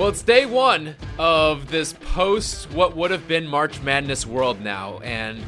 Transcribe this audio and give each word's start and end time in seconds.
Well, 0.00 0.08
it's 0.08 0.22
day 0.22 0.46
one 0.46 0.96
of 1.18 1.70
this 1.70 1.92
post 1.92 2.70
what 2.70 2.96
would 2.96 3.10
have 3.10 3.28
been 3.28 3.46
March 3.46 3.82
Madness 3.82 4.24
world 4.24 4.58
now. 4.62 4.98
And 5.00 5.44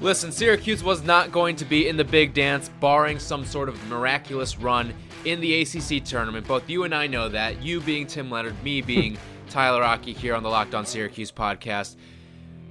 listen, 0.00 0.30
Syracuse 0.30 0.84
was 0.84 1.02
not 1.02 1.32
going 1.32 1.56
to 1.56 1.64
be 1.64 1.88
in 1.88 1.96
the 1.96 2.04
big 2.04 2.32
dance, 2.32 2.70
barring 2.78 3.18
some 3.18 3.44
sort 3.44 3.68
of 3.68 3.88
miraculous 3.88 4.56
run 4.56 4.94
in 5.24 5.40
the 5.40 5.62
ACC 5.62 6.04
tournament. 6.04 6.46
Both 6.46 6.70
you 6.70 6.84
and 6.84 6.94
I 6.94 7.08
know 7.08 7.28
that. 7.28 7.60
You 7.60 7.80
being 7.80 8.06
Tim 8.06 8.30
Leonard, 8.30 8.62
me 8.62 8.82
being 8.82 9.18
Tyler 9.50 9.80
Rocky 9.80 10.12
here 10.12 10.36
on 10.36 10.44
the 10.44 10.48
Locked 10.48 10.76
On 10.76 10.86
Syracuse 10.86 11.32
podcast. 11.32 11.96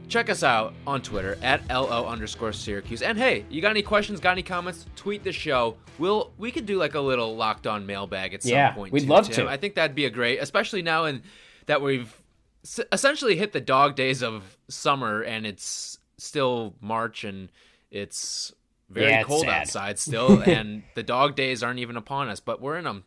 Check 0.09 0.29
us 0.29 0.41
out 0.41 0.73
on 0.85 1.01
Twitter 1.01 1.37
at 1.41 1.67
LO 1.69 2.05
underscore 2.07 2.53
Syracuse. 2.53 3.01
And 3.01 3.17
hey, 3.17 3.45
you 3.49 3.61
got 3.61 3.71
any 3.71 3.81
questions, 3.81 4.19
got 4.21 4.31
any 4.31 4.43
comments? 4.43 4.85
Tweet 4.95 5.23
the 5.23 5.33
show. 5.33 5.75
We'll 5.99 6.31
we 6.37 6.51
could 6.51 6.65
do 6.65 6.77
like 6.77 6.95
a 6.95 6.99
little 7.01 7.35
locked 7.35 7.67
on 7.67 7.85
mailbag 7.85 8.33
at 8.33 8.41
some 8.43 8.51
point. 8.51 8.55
Yeah, 8.57 8.71
point. 8.71 8.93
we'd 8.93 9.01
too, 9.01 9.07
love 9.07 9.29
Tim. 9.29 9.45
to. 9.47 9.51
I 9.51 9.57
think 9.57 9.75
that'd 9.75 9.95
be 9.95 10.05
a 10.05 10.09
great, 10.09 10.39
especially 10.39 10.81
now 10.81 11.05
in 11.05 11.23
that 11.65 11.81
we've 11.81 12.15
essentially 12.91 13.35
hit 13.35 13.51
the 13.51 13.61
dog 13.61 13.95
days 13.95 14.23
of 14.23 14.57
summer 14.69 15.21
and 15.21 15.45
it's 15.45 15.99
still 16.17 16.75
March 16.81 17.23
and 17.23 17.49
it's 17.91 18.53
very 18.89 19.09
Yeah, 19.11 19.19
it's 19.19 19.27
cold 19.27 19.41
sad. 19.45 19.61
outside 19.61 19.99
still 19.99 20.41
and 20.45 20.83
the 20.95 21.03
dog 21.03 21.35
days 21.35 21.63
aren't 21.63 21.79
even 21.79 21.97
upon 21.97 22.29
us, 22.29 22.39
but 22.39 22.61
we're 22.61 22.77
in 22.77 22.85
them 22.85 23.03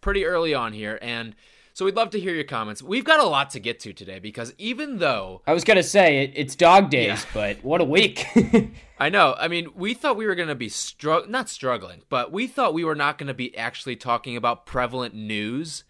pretty 0.00 0.24
early 0.26 0.52
on 0.52 0.72
here 0.72 0.98
and 1.00 1.34
so 1.72 1.84
we'd 1.84 1.96
love 1.96 2.10
to 2.10 2.20
hear 2.20 2.34
your 2.34 2.44
comments. 2.44 2.82
We've 2.82 3.04
got 3.04 3.20
a 3.20 3.24
lot 3.26 3.50
to 3.50 3.60
get 3.60 3.80
to 3.80 3.92
today 3.92 4.18
because 4.18 4.54
even 4.58 4.98
though 4.98 5.42
I 5.46 5.52
was 5.52 5.64
gonna 5.64 5.82
say 5.82 6.24
it, 6.24 6.32
it's 6.34 6.54
dog 6.54 6.90
days, 6.90 7.06
Yeah. 7.08 7.30
but 7.34 7.64
what 7.64 7.80
a 7.80 7.84
week! 7.84 8.26
I 8.98 9.08
know. 9.08 9.34
I 9.38 9.48
mean, 9.48 9.68
we 9.74 9.94
thought 9.94 10.16
we 10.16 10.26
were 10.26 10.36
going 10.36 10.46
to 10.48 10.54
be 10.54 10.68
strugg 10.68 11.28
not 11.28 11.48
struggling, 11.48 12.02
but 12.08 12.30
we 12.30 12.46
thought 12.46 12.72
we 12.72 12.84
were 12.84 12.94
not 12.94 13.18
going 13.18 13.26
to 13.26 13.34
be 13.34 13.56
actually 13.58 13.96
talking 13.96 14.36
about 14.36 14.64
prevalent 14.64 15.12
news 15.12 15.82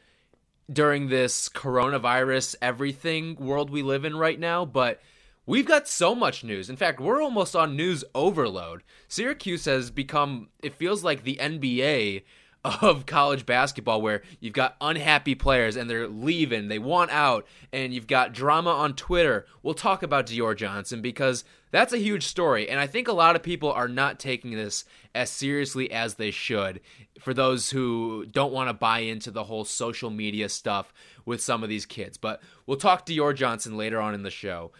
during 0.72 1.08
this 1.08 1.50
coronavirus 1.50 2.54
everything 2.62 3.34
world 3.36 3.68
we 3.68 3.82
live 3.82 4.06
in 4.06 4.16
right 4.16 4.40
now, 4.40 4.64
but 4.64 5.02
we've 5.44 5.66
got 5.66 5.86
so 5.88 6.14
much 6.14 6.42
news. 6.42 6.70
In 6.70 6.76
fact, 6.76 7.00
we're 7.00 7.22
almost 7.22 7.54
on 7.54 7.76
news 7.76 8.02
overload. 8.14 8.82
Syracuse 9.08 9.66
has 9.66 9.90
become 9.90 10.48
it 10.62 10.72
feels 10.72 11.04
like 11.04 11.24
the 11.24 11.36
NBA 11.40 12.22
of 12.64 13.06
college 13.06 13.44
basketball 13.44 14.00
where 14.00 14.22
you've 14.38 14.52
got 14.52 14.76
unhappy 14.80 15.34
players 15.34 15.74
and 15.76 15.90
they're 15.90 16.06
leaving, 16.06 16.68
they 16.68 16.78
want 16.78 17.10
out, 17.10 17.46
and 17.72 17.92
you've 17.92 18.06
got 18.06 18.32
drama 18.32 18.70
on 18.70 18.94
Twitter. 18.94 19.46
We'll 19.62 19.74
talk 19.74 20.02
about 20.02 20.26
Dior 20.26 20.56
Johnson 20.56 21.02
because 21.02 21.44
that's 21.72 21.92
a 21.92 21.98
huge 21.98 22.24
story, 22.24 22.68
and 22.68 22.78
I 22.78 22.86
think 22.86 23.08
a 23.08 23.12
lot 23.12 23.34
of 23.34 23.42
people 23.42 23.72
are 23.72 23.88
not 23.88 24.20
taking 24.20 24.52
this 24.52 24.84
as 25.14 25.30
seriously 25.30 25.90
as 25.90 26.14
they 26.14 26.30
should. 26.30 26.80
For 27.18 27.34
those 27.34 27.70
who 27.70 28.26
don't 28.26 28.52
want 28.52 28.68
to 28.68 28.74
buy 28.74 29.00
into 29.00 29.30
the 29.30 29.44
whole 29.44 29.64
social 29.64 30.10
media 30.10 30.48
stuff 30.48 30.92
with 31.24 31.40
some 31.40 31.62
of 31.62 31.68
these 31.68 31.86
kids, 31.86 32.16
but 32.16 32.42
we'll 32.66 32.76
talk 32.76 33.06
Dior 33.06 33.34
Johnson 33.34 33.76
later 33.76 34.00
on 34.00 34.14
in 34.14 34.22
the 34.22 34.30
show. 34.30 34.70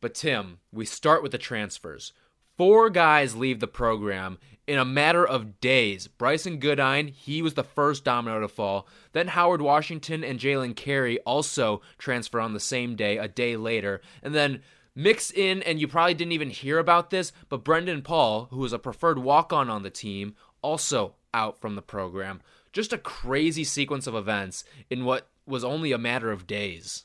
But 0.00 0.14
Tim, 0.14 0.58
we 0.72 0.84
start 0.84 1.22
with 1.22 1.32
the 1.32 1.38
transfers. 1.38 2.12
Four 2.58 2.90
guys 2.90 3.34
leave 3.34 3.60
the 3.60 3.66
program 3.66 4.38
in 4.66 4.78
a 4.78 4.84
matter 4.84 5.26
of 5.26 5.60
days. 5.60 6.08
Brycen 6.18 6.60
Goodine, 6.60 7.08
he 7.08 7.42
was 7.42 7.54
the 7.54 7.64
first 7.64 8.04
domino 8.04 8.40
to 8.40 8.48
fall. 8.48 8.86
Then 9.12 9.28
Howard 9.28 9.60
Washington 9.60 10.22
and 10.22 10.38
Jalen 10.38 10.76
Carey 10.76 11.18
also 11.20 11.82
transfer 11.98 12.40
on 12.40 12.52
the 12.52 12.60
same 12.60 12.94
day, 12.94 13.18
a 13.18 13.28
day 13.28 13.56
later. 13.56 14.00
And 14.22 14.34
then 14.34 14.62
mix 14.94 15.30
in, 15.30 15.62
and 15.62 15.80
you 15.80 15.88
probably 15.88 16.14
didn't 16.14 16.32
even 16.32 16.50
hear 16.50 16.78
about 16.78 17.10
this, 17.10 17.32
but 17.48 17.64
Brendan 17.64 18.02
Paul, 18.02 18.46
who 18.50 18.58
was 18.58 18.72
a 18.72 18.78
preferred 18.78 19.18
walk 19.18 19.52
on 19.52 19.68
on 19.68 19.82
the 19.82 19.90
team, 19.90 20.34
also 20.62 21.14
out 21.34 21.60
from 21.60 21.74
the 21.74 21.82
program. 21.82 22.40
Just 22.72 22.92
a 22.92 22.98
crazy 22.98 23.64
sequence 23.64 24.06
of 24.06 24.14
events 24.14 24.64
in 24.88 25.04
what 25.04 25.28
was 25.46 25.64
only 25.64 25.92
a 25.92 25.98
matter 25.98 26.30
of 26.30 26.46
days. 26.46 27.04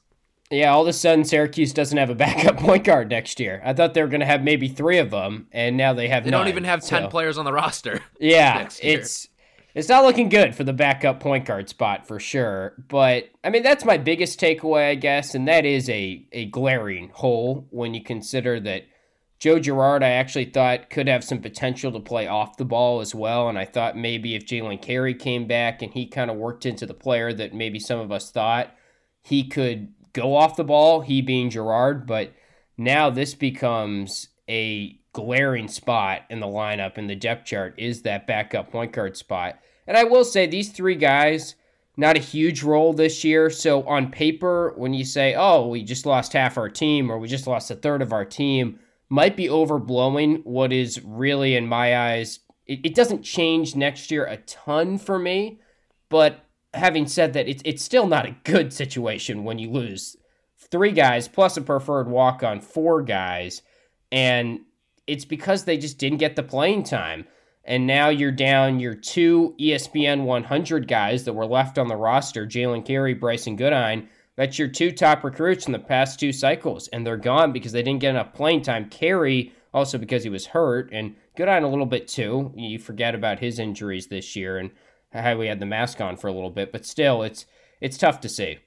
Yeah, 0.49 0.71
all 0.71 0.81
of 0.81 0.87
a 0.87 0.93
sudden 0.93 1.25
Syracuse 1.25 1.73
doesn't 1.73 1.97
have 1.97 2.09
a 2.09 2.15
backup 2.25 2.57
point 2.57 2.83
guard 2.83 3.09
next 3.09 3.39
year. 3.39 3.61
I 3.65 3.73
thought 3.73 3.93
they 3.93 4.01
were 4.01 4.07
gonna 4.07 4.25
have 4.25 4.43
maybe 4.43 4.67
three 4.67 4.97
of 4.97 5.11
them, 5.11 5.47
and 5.51 5.77
now 5.77 5.93
they 5.93 6.07
have. 6.07 6.23
They 6.23 6.31
don't 6.31 6.47
even 6.47 6.63
have 6.63 6.83
10 6.83 7.09
players 7.09 7.37
on 7.37 7.45
the 7.45 7.53
roster. 7.53 8.01
Yeah, 8.19 8.67
it's 8.81 9.27
it's 9.75 9.89
not 9.89 10.03
looking 10.03 10.29
good 10.29 10.55
for 10.55 10.63
the 10.63 10.73
backup 10.73 11.19
point 11.19 11.45
guard 11.45 11.69
spot 11.69 12.07
for 12.07 12.19
sure. 12.19 12.73
But 12.87 13.29
I 13.43 13.51
mean, 13.51 13.61
that's 13.61 13.85
my 13.85 13.97
biggest 13.97 14.39
takeaway, 14.39 14.89
I 14.89 14.95
guess, 14.95 15.35
and 15.35 15.47
that 15.47 15.65
is 15.65 15.89
a 15.89 16.25
a 16.31 16.45
glaring 16.45 17.09
hole 17.09 17.67
when 17.69 17.93
you 17.93 18.03
consider 18.03 18.59
that 18.61 18.85
Joe 19.39 19.59
Girard, 19.59 20.01
I 20.01 20.09
actually 20.09 20.45
thought 20.45 20.89
could 20.89 21.07
have 21.07 21.23
some 21.23 21.41
potential 21.41 21.91
to 21.91 21.99
play 21.99 22.25
off 22.25 22.57
the 22.57 22.65
ball 22.65 23.01
as 23.01 23.13
well, 23.13 23.49
and 23.49 23.57
I 23.57 23.65
thought 23.65 23.95
maybe 23.95 24.35
if 24.35 24.47
Jalen 24.47 24.81
Carey 24.81 25.13
came 25.13 25.45
back 25.45 25.83
and 25.83 25.93
he 25.93 26.07
kind 26.07 26.31
of 26.31 26.37
worked 26.37 26.65
into 26.65 26.87
the 26.87 26.95
player 26.95 27.31
that 27.33 27.53
maybe 27.53 27.79
some 27.79 27.99
of 27.99 28.11
us 28.11 28.31
thought 28.31 28.75
he 29.21 29.47
could 29.47 29.93
go 30.21 30.35
off 30.35 30.55
the 30.55 30.63
ball, 30.63 31.01
he 31.01 31.21
being 31.21 31.49
Girard, 31.49 32.05
but 32.05 32.33
now 32.77 33.09
this 33.09 33.33
becomes 33.33 34.29
a 34.49 34.99
glaring 35.13 35.67
spot 35.67 36.21
in 36.29 36.39
the 36.39 36.47
lineup 36.47 36.97
in 36.97 37.07
the 37.07 37.15
depth 37.15 37.45
chart 37.45 37.73
is 37.77 38.03
that 38.03 38.27
backup 38.27 38.71
point 38.71 38.91
guard 38.91 39.17
spot. 39.17 39.59
And 39.87 39.97
I 39.97 40.03
will 40.03 40.23
say 40.23 40.45
these 40.45 40.71
three 40.71 40.95
guys 40.95 41.55
not 41.99 42.15
a 42.15 42.19
huge 42.19 42.61
role 42.61 42.93
this 42.93 43.23
year. 43.23 43.49
So 43.49 43.81
on 43.87 44.11
paper 44.11 44.73
when 44.75 44.93
you 44.93 45.03
say, 45.03 45.33
"Oh, 45.35 45.67
we 45.67 45.83
just 45.83 46.05
lost 46.05 46.33
half 46.33 46.57
our 46.57 46.69
team 46.69 47.11
or 47.11 47.17
we 47.17 47.27
just 47.27 47.47
lost 47.47 47.71
a 47.71 47.75
third 47.75 48.03
of 48.03 48.13
our 48.13 48.25
team," 48.25 48.79
might 49.09 49.35
be 49.35 49.47
overblowing 49.47 50.43
what 50.45 50.71
is 50.71 51.03
really 51.03 51.55
in 51.55 51.65
my 51.65 51.97
eyes 51.97 52.39
it, 52.67 52.81
it 52.83 52.95
doesn't 52.95 53.23
change 53.23 53.75
next 53.75 54.11
year 54.11 54.25
a 54.25 54.37
ton 54.37 54.97
for 54.97 55.17
me, 55.17 55.59
but 56.09 56.45
having 56.77 57.07
said 57.07 57.33
that, 57.33 57.47
it's 57.47 57.61
it's 57.65 57.83
still 57.83 58.07
not 58.07 58.25
a 58.25 58.35
good 58.43 58.71
situation 58.73 59.43
when 59.43 59.59
you 59.59 59.69
lose 59.71 60.15
three 60.71 60.91
guys 60.91 61.27
plus 61.27 61.57
a 61.57 61.61
preferred 61.61 62.07
walk 62.07 62.43
on 62.43 62.61
four 62.61 63.01
guys, 63.01 63.61
and 64.11 64.59
it's 65.05 65.25
because 65.25 65.63
they 65.63 65.77
just 65.77 65.97
didn't 65.97 66.19
get 66.19 66.35
the 66.35 66.43
playing 66.43 66.83
time. 66.83 67.25
And 67.63 67.85
now 67.85 68.07
you're 68.07 68.31
down 68.31 68.79
your 68.79 68.95
two 68.95 69.53
ESPN 69.59 70.23
100 70.23 70.87
guys 70.87 71.25
that 71.25 71.33
were 71.33 71.45
left 71.45 71.77
on 71.77 71.89
the 71.89 71.97
roster 71.97 72.47
Jalen 72.47 72.85
Carey, 72.85 73.13
Brycen 73.13 73.57
Goodine. 73.57 74.07
That's 74.37 74.57
your 74.57 74.69
two 74.69 74.91
top 74.91 75.23
recruits 75.23 75.65
in 75.65 75.73
the 75.73 75.79
past 75.79 76.19
two 76.19 76.31
cycles, 76.31 76.87
and 76.89 77.05
they're 77.05 77.17
gone 77.17 77.51
because 77.51 77.73
they 77.73 77.83
didn't 77.83 77.99
get 77.99 78.11
enough 78.11 78.33
playing 78.33 78.61
time. 78.61 78.89
Carey 78.89 79.51
also 79.73 79.97
because 79.97 80.23
he 80.23 80.29
was 80.29 80.45
hurt, 80.45 80.89
and 80.93 81.15
Goodine 81.35 81.63
a 81.63 81.69
little 81.69 81.85
bit 81.85 82.07
too. 82.07 82.53
You 82.55 82.79
forget 82.79 83.15
about 83.15 83.39
his 83.39 83.59
injuries 83.59 84.07
this 84.07 84.35
year 84.35 84.57
and 84.59 84.71
how 85.13 85.37
we 85.37 85.47
had 85.47 85.59
the 85.59 85.65
mask 85.65 86.01
on 86.01 86.17
for 86.17 86.27
a 86.27 86.33
little 86.33 86.49
bit, 86.49 86.71
but 86.71 86.85
still, 86.85 87.23
it's 87.23 87.45
it's 87.81 87.97
tough 87.97 88.19
to 88.21 88.29
see. 88.29 88.59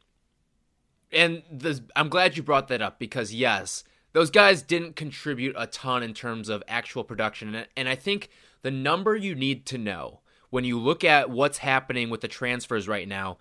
And 1.13 1.43
the, 1.51 1.83
I'm 1.97 2.09
glad 2.09 2.37
you 2.37 2.43
brought 2.43 2.69
that 2.69 2.83
up 2.83 2.99
because 2.99 3.35
yes, 3.35 3.85
those 4.13 4.31
guys 4.31 4.63
didn't 4.63 4.97
contribute 4.97 5.57
a 5.59 5.67
ton 5.67 6.03
in 6.03 6.15
terms 6.15 6.49
of 6.49 6.63
actual 6.69 7.05
production, 7.05 7.55
and, 7.55 7.69
and 7.77 7.89
I 7.89 7.95
think 7.95 8.31
the 8.63 8.71
number 8.71 9.17
you 9.17 9.35
need 9.35 9.67
to 9.67 9.79
know 9.79 10.21
when 10.51 10.65
you 10.65 10.79
look 10.79 11.05
at 11.05 11.31
what's 11.31 11.59
happening 11.59 12.11
with 12.11 12.21
the 12.21 12.29
transfers 12.29 12.89
right 12.89 13.09
now, 13.09 13.39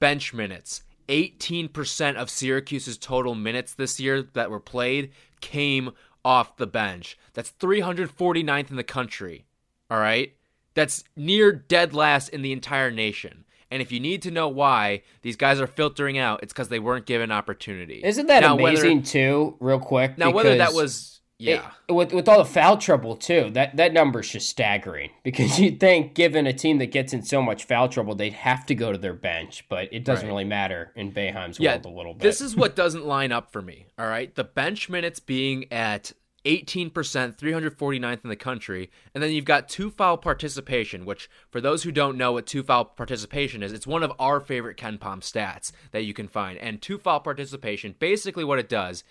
bench 0.00 0.32
minutes. 0.32 0.82
18% 1.08 2.16
of 2.16 2.28
Syracuse's 2.28 2.98
total 2.98 3.34
minutes 3.34 3.74
this 3.74 3.98
year 3.98 4.22
that 4.34 4.50
were 4.50 4.60
played 4.60 5.10
came 5.40 5.92
off 6.24 6.56
the 6.56 6.66
bench. 6.66 7.18
That's 7.32 7.52
349th 7.52 8.70
in 8.70 8.76
the 8.76 8.84
country. 8.84 9.46
All 9.90 9.98
right? 9.98 10.34
That's 10.78 11.02
near 11.16 11.50
dead 11.52 11.92
last 11.92 12.28
in 12.28 12.42
the 12.42 12.52
entire 12.52 12.90
nation. 12.92 13.44
And 13.70 13.82
if 13.82 13.90
you 13.92 14.00
need 14.00 14.22
to 14.22 14.30
know 14.30 14.48
why 14.48 15.02
these 15.22 15.36
guys 15.36 15.60
are 15.60 15.66
filtering 15.66 16.16
out, 16.18 16.40
it's 16.42 16.52
because 16.52 16.68
they 16.68 16.78
weren't 16.78 17.04
given 17.04 17.30
opportunity. 17.32 18.00
Isn't 18.04 18.26
that 18.28 18.40
Now, 18.40 18.54
whether- 18.56 18.78
amazing 18.80 19.02
too? 19.02 19.56
Real 19.60 19.80
quick. 19.80 20.16
now, 20.16 20.30
whether 20.30 20.56
that 20.56 20.72
was 20.72 21.20
yeah, 21.40 21.70
it- 21.88 21.92
with 21.92 22.12
with 22.12 22.28
all 22.28 22.38
the 22.38 22.44
foul 22.44 22.76
trouble 22.78 23.14
too, 23.14 23.50
that 23.54 23.76
that 23.76 23.92
number's 23.92 24.28
just 24.30 24.48
staggering. 24.48 25.10
Because 25.22 25.60
you'd 25.60 25.78
think, 25.80 26.14
given 26.14 26.46
a 26.46 26.52
team 26.52 26.78
that 26.78 26.86
gets 26.92 27.12
in 27.12 27.22
so 27.22 27.42
much 27.42 27.64
foul 27.64 27.88
trouble, 27.88 28.14
they'd 28.14 28.32
have 28.32 28.64
to 28.66 28.74
go 28.74 28.90
to 28.92 28.98
their 28.98 29.12
bench, 29.14 29.64
but 29.68 29.88
it 29.92 30.04
doesn't 30.04 30.26
Right. 30.26 30.32
really 30.32 30.44
matter 30.44 30.92
in 30.96 31.12
Boeheim's 31.12 31.60
yeah, 31.60 31.72
world 31.74 31.84
a 31.86 31.90
little 31.90 32.14
bit. 32.14 32.22
this 32.22 32.40
is 32.40 32.56
what 32.56 32.74
doesn't 32.74 33.04
line 33.06 33.32
up 33.32 33.52
for 33.52 33.60
me. 33.62 33.86
All 33.98 34.06
right, 34.08 34.34
the 34.34 34.44
bench 34.44 34.88
minutes 34.88 35.20
being 35.20 35.70
at 35.72 36.12
18%, 36.48 36.90
349th 36.92 38.24
in 38.24 38.30
the 38.30 38.36
country, 38.36 38.90
and 39.14 39.22
then 39.22 39.32
you've 39.32 39.44
got 39.44 39.68
two 39.68 39.90
foul 39.90 40.16
participation, 40.16 41.04
which 41.04 41.28
for 41.50 41.60
those 41.60 41.82
who 41.82 41.92
don't 41.92 42.16
know 42.16 42.32
what 42.32 42.46
two 42.46 42.62
foul 42.62 42.86
participation 42.86 43.62
is, 43.62 43.72
it's 43.72 43.86
one 43.86 44.02
of 44.02 44.12
our 44.18 44.40
favorite 44.40 44.78
KenPom 44.78 45.20
stats 45.20 45.72
that 45.92 46.04
you 46.04 46.14
can 46.14 46.26
find. 46.26 46.58
And 46.58 46.80
two 46.80 46.96
foul 46.96 47.20
participation, 47.20 47.94
basically 47.98 48.44
what 48.44 48.58
it 48.58 48.68
does, 48.68 49.04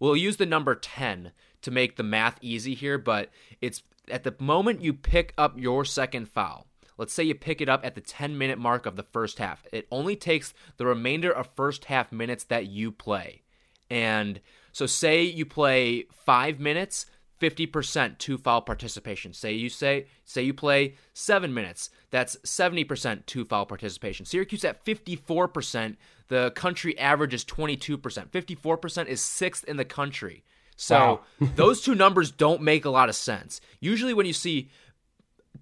we'll 0.00 0.16
use 0.16 0.36
the 0.36 0.46
number 0.46 0.74
10 0.74 1.30
to 1.62 1.70
make 1.70 1.96
the 1.96 2.02
math 2.02 2.38
easy 2.40 2.74
here, 2.74 2.98
but 2.98 3.30
it's 3.60 3.84
at 4.10 4.24
the 4.24 4.34
moment 4.40 4.82
you 4.82 4.92
pick 4.92 5.32
up 5.38 5.56
your 5.56 5.84
second 5.84 6.28
foul. 6.28 6.66
Let's 6.98 7.12
say 7.12 7.22
you 7.22 7.36
pick 7.36 7.60
it 7.60 7.68
up 7.68 7.86
at 7.86 7.94
the 7.94 8.00
10 8.00 8.36
minute 8.36 8.58
mark 8.58 8.84
of 8.84 8.96
the 8.96 9.04
first 9.04 9.38
half. 9.38 9.64
It 9.72 9.86
only 9.92 10.16
takes 10.16 10.52
the 10.76 10.86
remainder 10.86 11.30
of 11.30 11.46
first 11.54 11.84
half 11.84 12.10
minutes 12.10 12.42
that 12.44 12.66
you 12.66 12.90
play. 12.90 13.42
And 13.88 14.40
so 14.72 14.86
say 14.86 15.22
you 15.22 15.44
play 15.46 16.04
5 16.24 16.60
minutes, 16.60 17.06
50% 17.40 18.18
two 18.18 18.36
foul 18.38 18.60
participation. 18.60 19.32
Say 19.32 19.52
you 19.52 19.68
say 19.68 20.06
say 20.24 20.42
you 20.42 20.54
play 20.54 20.96
7 21.14 21.52
minutes, 21.52 21.90
that's 22.10 22.36
70% 22.44 23.26
two 23.26 23.44
foul 23.44 23.66
participation. 23.66 24.26
Syracuse 24.26 24.64
at 24.64 24.84
54%, 24.84 25.96
The 26.28 26.50
country 26.52 26.96
average 26.98 27.34
is 27.34 27.44
22%. 27.44 27.98
54% 28.30 29.06
is 29.06 29.20
sixth 29.20 29.64
in 29.64 29.76
the 29.76 29.84
country. 29.84 30.44
So 30.76 30.98
Wow. 30.98 31.20
those 31.56 31.80
two 31.80 31.94
numbers 31.94 32.30
don't 32.30 32.62
make 32.62 32.84
a 32.84 32.90
lot 32.90 33.08
of 33.08 33.14
sense. 33.14 33.60
Usually, 33.80 34.14
when 34.14 34.26
you 34.26 34.32
see 34.32 34.70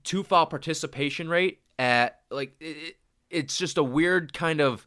two 0.04 0.22
foul 0.22 0.46
participation 0.46 1.28
rate 1.28 1.60
at 1.78 2.20
like 2.30 2.54
it, 2.60 2.96
it's 3.30 3.56
just 3.56 3.78
a 3.78 3.82
weird 3.82 4.32
kind 4.32 4.60
of 4.60 4.86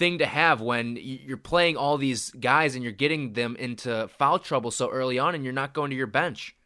thing 0.00 0.18
to 0.18 0.26
have 0.26 0.62
when 0.62 0.96
you're 0.98 1.36
playing 1.36 1.76
all 1.76 1.98
these 1.98 2.30
guys 2.30 2.74
and 2.74 2.82
you're 2.82 2.90
getting 2.90 3.34
them 3.34 3.54
into 3.56 4.08
foul 4.18 4.38
trouble 4.38 4.70
so 4.70 4.88
early 4.88 5.18
on 5.18 5.34
and 5.34 5.44
you're 5.44 5.52
not 5.52 5.74
going 5.74 5.90
to 5.90 5.96
your 5.96 6.06
bench. 6.06 6.56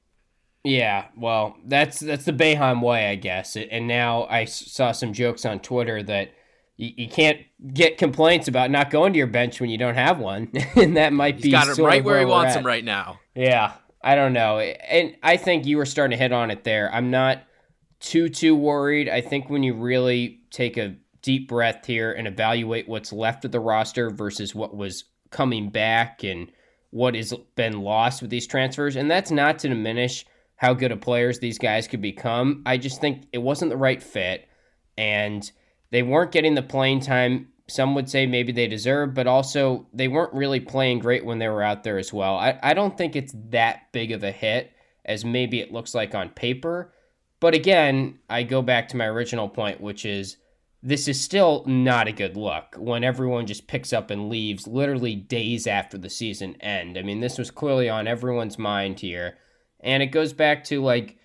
Yeah, 0.62 1.06
well, 1.16 1.58
that's 1.66 1.98
that's 1.98 2.24
the 2.24 2.32
Boeheim 2.32 2.80
way, 2.80 3.10
I 3.10 3.16
guess. 3.16 3.56
And 3.56 3.88
now 3.88 4.24
I 4.30 4.46
saw 4.46 4.92
some 4.92 5.12
jokes 5.12 5.44
on 5.44 5.58
Twitter 5.58 6.00
that 6.04 6.30
you, 6.76 6.92
you 6.96 7.08
can't 7.08 7.40
get 7.74 7.98
complaints 7.98 8.46
about 8.46 8.70
not 8.70 8.88
going 8.88 9.12
to 9.12 9.18
your 9.18 9.26
bench 9.26 9.60
when 9.60 9.68
you 9.68 9.78
don't 9.78 9.96
have 9.96 10.18
one, 10.20 10.50
and 10.76 10.96
that 10.96 11.12
might 11.12 11.42
be 11.42 11.50
got 11.50 11.68
it 11.68 11.76
right 11.82 11.98
of 11.98 12.06
where 12.06 12.20
he 12.20 12.24
wants 12.24 12.54
at. 12.54 12.60
him 12.60 12.66
right 12.66 12.84
now. 12.84 13.18
Yeah, 13.34 13.72
I 14.02 14.14
don't 14.14 14.32
know. 14.32 14.60
And 14.60 15.16
I 15.22 15.36
think 15.36 15.66
you 15.66 15.76
were 15.76 15.86
starting 15.86 16.16
to 16.16 16.22
hit 16.22 16.32
on 16.32 16.52
it 16.52 16.62
there. 16.62 16.88
I'm 16.94 17.10
not 17.10 17.42
too 17.98 18.28
too 18.28 18.54
worried. 18.54 19.08
I 19.08 19.20
think 19.20 19.50
when 19.50 19.64
you 19.64 19.74
really 19.74 20.40
take 20.50 20.78
a 20.78 20.94
deep 21.24 21.48
breath 21.48 21.86
here 21.86 22.12
and 22.12 22.28
evaluate 22.28 22.86
what's 22.86 23.12
left 23.12 23.44
of 23.44 23.50
the 23.50 23.58
roster 23.58 24.10
versus 24.10 24.54
what 24.54 24.76
was 24.76 25.04
coming 25.30 25.70
back 25.70 26.22
and 26.22 26.52
what 26.90 27.14
has 27.14 27.34
been 27.56 27.80
lost 27.80 28.20
with 28.20 28.30
these 28.30 28.46
transfers, 28.46 28.94
and 28.94 29.10
that's 29.10 29.30
not 29.30 29.58
to 29.58 29.68
diminish 29.68 30.24
how 30.56 30.72
good 30.72 30.92
of 30.92 31.00
players 31.00 31.40
these 31.40 31.58
guys 31.58 31.88
could 31.88 32.02
become. 32.02 32.62
I 32.64 32.76
just 32.76 33.00
think 33.00 33.26
it 33.32 33.38
wasn't 33.38 33.70
the 33.70 33.76
right 33.76 34.00
fit 34.00 34.46
and 34.96 35.50
they 35.90 36.02
weren't 36.02 36.30
getting 36.30 36.54
the 36.54 36.62
playing 36.62 37.00
time 37.00 37.48
some 37.66 37.94
would 37.94 38.10
say 38.10 38.26
maybe 38.26 38.52
they 38.52 38.66
deserve, 38.66 39.14
but 39.14 39.26
also 39.26 39.86
they 39.92 40.08
weren't 40.08 40.34
really 40.34 40.60
playing 40.60 40.98
great 40.98 41.24
when 41.24 41.38
they 41.38 41.48
were 41.48 41.62
out 41.62 41.82
there 41.82 41.98
as 41.98 42.12
well. 42.12 42.36
I, 42.36 42.58
I 42.62 42.74
don't 42.74 42.96
think 42.96 43.16
it's 43.16 43.34
that 43.48 43.90
big 43.92 44.12
of 44.12 44.22
a 44.22 44.30
hit 44.30 44.72
as 45.04 45.24
maybe 45.24 45.60
it 45.60 45.72
looks 45.72 45.94
like 45.94 46.14
on 46.14 46.28
paper. 46.28 46.92
But 47.40 47.54
again, 47.54 48.18
I 48.28 48.42
go 48.42 48.60
back 48.60 48.88
to 48.88 48.96
my 48.96 49.06
original 49.06 49.48
point, 49.48 49.80
which 49.80 50.04
is 50.04 50.36
this 50.86 51.08
is 51.08 51.18
still 51.18 51.64
not 51.66 52.08
a 52.08 52.12
good 52.12 52.36
look 52.36 52.76
when 52.76 53.02
everyone 53.02 53.46
just 53.46 53.66
picks 53.66 53.90
up 53.90 54.10
and 54.10 54.28
leaves 54.28 54.66
literally 54.66 55.16
days 55.16 55.66
after 55.66 55.96
the 55.96 56.10
season 56.10 56.54
end. 56.60 56.98
I 56.98 57.02
mean, 57.02 57.20
this 57.20 57.38
was 57.38 57.50
clearly 57.50 57.88
on 57.88 58.06
everyone's 58.06 58.58
mind 58.58 59.00
here. 59.00 59.38
And 59.80 60.02
it 60.02 60.08
goes 60.08 60.34
back 60.34 60.62
to 60.64 60.82
like, 60.82 61.16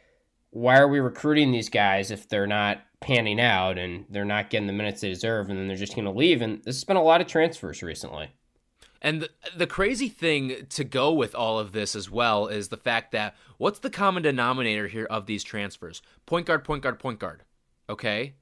why 0.51 0.79
are 0.79 0.87
we 0.87 1.01
recruiting 1.01 1.51
these 1.51 1.67
guys 1.67 2.09
if 2.09 2.29
they're 2.29 2.47
not 2.47 2.81
panning 3.01 3.39
out 3.39 3.77
and 3.77 4.05
they're 4.09 4.23
not 4.23 4.49
getting 4.49 4.67
the 4.67 4.73
minutes 4.73 5.01
they 5.01 5.09
deserve 5.09 5.49
and 5.49 5.59
then 5.59 5.67
they're 5.67 5.75
just 5.75 5.93
going 5.93 6.05
to 6.05 6.11
leave? 6.11 6.41
And 6.41 6.63
this 6.63 6.77
has 6.77 6.85
been 6.85 6.95
a 6.95 7.03
lot 7.03 7.19
of 7.19 7.27
transfers 7.27 7.83
recently. 7.83 8.29
And 9.01 9.23
the, 9.23 9.29
the 9.55 9.67
crazy 9.67 10.07
thing 10.07 10.67
to 10.69 10.85
go 10.85 11.11
with 11.11 11.35
all 11.35 11.59
of 11.59 11.73
this 11.73 11.97
as 11.97 12.09
well 12.09 12.47
is 12.47 12.69
the 12.69 12.77
fact 12.77 13.11
that 13.11 13.35
what's 13.57 13.79
the 13.79 13.89
common 13.89 14.23
denominator 14.23 14.87
here 14.87 15.05
of 15.05 15.25
these 15.25 15.43
transfers? 15.43 16.01
Point 16.25 16.45
guard, 16.45 16.63
point 16.63 16.81
guard, 16.81 16.97
point 16.97 17.19
guard. 17.19 17.43
Okay? 17.89 18.35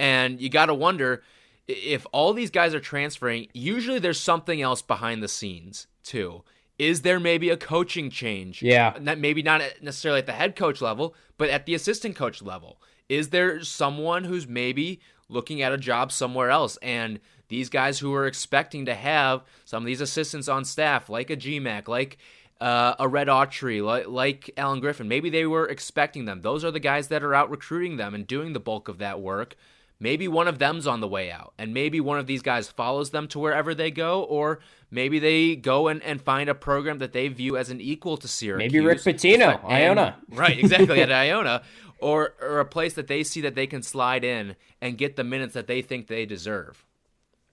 And 0.00 0.40
you 0.40 0.48
got 0.48 0.66
to 0.66 0.74
wonder 0.74 1.22
if 1.68 2.06
all 2.10 2.32
these 2.32 2.50
guys 2.50 2.72
are 2.72 2.80
transferring, 2.80 3.48
usually 3.52 3.98
there's 3.98 4.18
something 4.18 4.62
else 4.62 4.80
behind 4.80 5.22
the 5.22 5.28
scenes 5.28 5.88
too. 6.02 6.42
Is 6.78 7.02
there 7.02 7.20
maybe 7.20 7.50
a 7.50 7.58
coaching 7.58 8.08
change? 8.08 8.62
Yeah. 8.62 8.96
Not, 8.98 9.18
maybe 9.18 9.42
not 9.42 9.60
necessarily 9.82 10.20
at 10.20 10.26
the 10.26 10.32
head 10.32 10.56
coach 10.56 10.80
level, 10.80 11.14
but 11.36 11.50
at 11.50 11.66
the 11.66 11.74
assistant 11.74 12.16
coach 12.16 12.40
level. 12.40 12.80
Is 13.10 13.28
there 13.28 13.62
someone 13.62 14.24
who's 14.24 14.48
maybe 14.48 15.00
looking 15.28 15.60
at 15.60 15.70
a 15.70 15.76
job 15.76 16.12
somewhere 16.12 16.48
else? 16.48 16.78
And 16.80 17.20
these 17.48 17.68
guys 17.68 17.98
who 17.98 18.14
are 18.14 18.26
expecting 18.26 18.86
to 18.86 18.94
have 18.94 19.42
some 19.66 19.82
of 19.82 19.86
these 19.86 20.00
assistants 20.00 20.48
on 20.48 20.64
staff, 20.64 21.10
like 21.10 21.28
a 21.28 21.36
GMAC, 21.36 21.88
like 21.88 22.16
uh, 22.58 22.94
a 22.98 23.06
Red 23.06 23.28
Autry, 23.28 23.84
like, 23.84 24.08
like 24.08 24.50
Allen 24.56 24.80
Griffin, 24.80 25.08
maybe 25.08 25.28
they 25.28 25.44
were 25.44 25.66
expecting 25.66 26.24
them. 26.24 26.40
Those 26.40 26.64
are 26.64 26.70
the 26.70 26.80
guys 26.80 27.08
that 27.08 27.22
are 27.22 27.34
out 27.34 27.50
recruiting 27.50 27.98
them 27.98 28.14
and 28.14 28.26
doing 28.26 28.54
the 28.54 28.60
bulk 28.60 28.88
of 28.88 28.96
that 28.96 29.20
work. 29.20 29.56
Maybe 30.02 30.28
one 30.28 30.48
of 30.48 30.58
them's 30.58 30.86
on 30.86 31.00
the 31.00 31.06
way 31.06 31.30
out, 31.30 31.52
and 31.58 31.74
maybe 31.74 32.00
one 32.00 32.18
of 32.18 32.26
these 32.26 32.40
guys 32.40 32.68
follows 32.68 33.10
them 33.10 33.28
to 33.28 33.38
wherever 33.38 33.74
they 33.74 33.90
go, 33.90 34.22
or 34.22 34.60
maybe 34.90 35.18
they 35.18 35.56
go 35.56 35.88
and, 35.88 36.02
and 36.02 36.22
find 36.22 36.48
a 36.48 36.54
program 36.54 36.98
that 36.98 37.12
they 37.12 37.28
view 37.28 37.58
as 37.58 37.68
an 37.68 37.82
equal 37.82 38.16
to 38.16 38.26
Syracuse. 38.26 38.72
Maybe 38.72 38.82
Rick 38.82 39.00
Pitino, 39.00 39.62
Iona. 39.62 40.16
right, 40.30 40.58
exactly, 40.58 41.02
at 41.02 41.12
Iona, 41.12 41.62
or, 41.98 42.34
or 42.40 42.60
a 42.60 42.64
place 42.64 42.94
that 42.94 43.08
they 43.08 43.22
see 43.22 43.42
that 43.42 43.54
they 43.54 43.66
can 43.66 43.82
slide 43.82 44.24
in 44.24 44.56
and 44.80 44.96
get 44.96 45.16
the 45.16 45.24
minutes 45.24 45.52
that 45.52 45.66
they 45.66 45.82
think 45.82 46.06
they 46.06 46.24
deserve. 46.24 46.86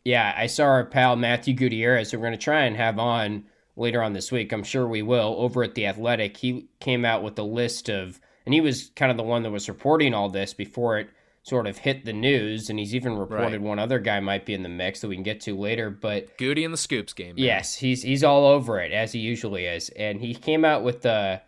Yeah, 0.05 0.33
I 0.37 0.47
saw 0.47 0.63
our 0.63 0.85
pal 0.85 1.17
Matthew 1.17 1.53
Gutierrez, 1.53 2.11
who 2.11 2.17
we're 2.17 2.27
going 2.27 2.37
to 2.37 2.41
try 2.41 2.61
and 2.61 2.77
have 2.77 2.97
on 2.97 3.43
later 3.75 4.01
on 4.01 4.13
this 4.13 4.31
week. 4.31 4.53
I'm 4.53 4.63
sure 4.63 4.87
we 4.87 5.01
will. 5.01 5.35
Over 5.37 5.63
at 5.63 5.75
The 5.75 5.85
Athletic, 5.85 6.37
he 6.37 6.69
came 6.79 7.03
out 7.03 7.23
with 7.23 7.37
a 7.39 7.43
list 7.43 7.89
of, 7.89 8.21
and 8.45 8.53
he 8.53 8.61
was 8.61 8.89
kind 8.95 9.11
of 9.11 9.17
the 9.17 9.23
one 9.23 9.43
that 9.43 9.51
was 9.51 9.67
reporting 9.67 10.13
all 10.13 10.29
this 10.29 10.53
before 10.53 10.99
it 10.99 11.09
sort 11.47 11.65
of 11.65 11.77
hit 11.77 12.03
the 12.03 12.11
news. 12.13 12.69
And 12.69 12.77
he's 12.77 12.93
even 12.93 13.17
reported 13.17 13.61
Right. 13.61 13.61
one 13.61 13.79
other 13.79 13.99
guy 13.99 14.19
might 14.19 14.45
be 14.45 14.53
in 14.53 14.63
the 14.63 14.69
mix 14.69 14.99
that 15.01 15.07
we 15.07 15.15
can 15.15 15.23
get 15.23 15.39
to 15.41 15.55
later. 15.57 15.89
But 15.89 16.37
Goody 16.37 16.63
in 16.63 16.71
the 16.71 16.77
scoops 16.77 17.13
game. 17.13 17.35
man. 17.35 17.43
Yes, 17.45 17.75
he's 17.77 18.03
he's 18.03 18.23
all 18.23 18.45
over 18.45 18.79
it 18.79 18.91
as 18.91 19.13
he 19.13 19.19
usually 19.19 19.65
is, 19.65 19.89
and 19.89 20.19
he 20.21 20.33
came 20.33 20.65
out 20.65 20.83
with 20.83 21.05
a 21.05 21.41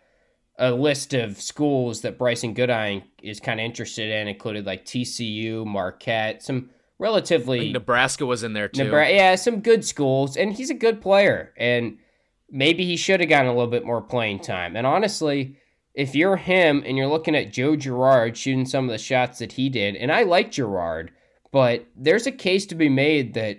a 0.58 0.72
list 0.72 1.14
of 1.14 1.40
schools 1.40 2.02
that 2.02 2.18
Brycen 2.18 2.54
Goodine 2.54 3.02
is 3.22 3.40
kind 3.40 3.58
of 3.60 3.64
interested 3.64 4.10
in, 4.10 4.28
included 4.28 4.66
like 4.66 4.84
TCU, 4.84 5.64
Marquette, 5.64 6.42
some 6.42 6.68
relatively 6.98 7.60
think 7.60 7.72
Nebraska 7.72 8.26
was 8.26 8.42
in 8.42 8.52
there 8.52 8.68
too. 8.68 8.82
Nebra- 8.84 9.10
yeah, 9.14 9.34
some 9.36 9.60
good 9.60 9.86
schools, 9.86 10.36
and 10.36 10.52
he's 10.52 10.68
a 10.68 10.74
good 10.74 11.00
player, 11.00 11.52
and 11.56 11.96
maybe 12.50 12.84
he 12.84 12.96
should 12.98 13.20
have 13.20 13.28
gotten 13.30 13.46
a 13.48 13.54
little 13.54 13.70
bit 13.70 13.86
more 13.86 14.02
playing 14.02 14.40
time. 14.40 14.76
And 14.76 14.86
honestly, 14.86 15.56
if 15.94 16.14
you're 16.14 16.36
him 16.36 16.82
and 16.86 16.96
you're 16.96 17.08
looking 17.08 17.34
at 17.34 17.52
Joe 17.52 17.76
Girard 17.76 18.36
shooting 18.36 18.66
some 18.66 18.84
of 18.84 18.90
the 18.90 18.98
shots 18.98 19.38
that 19.38 19.52
he 19.52 19.68
did, 19.68 19.96
and 19.96 20.12
I 20.12 20.22
like 20.22 20.52
Girard, 20.52 21.10
but 21.52 21.86
there's 21.96 22.26
a 22.26 22.32
case 22.32 22.66
to 22.66 22.74
be 22.74 22.88
made 22.88 23.34
that 23.34 23.58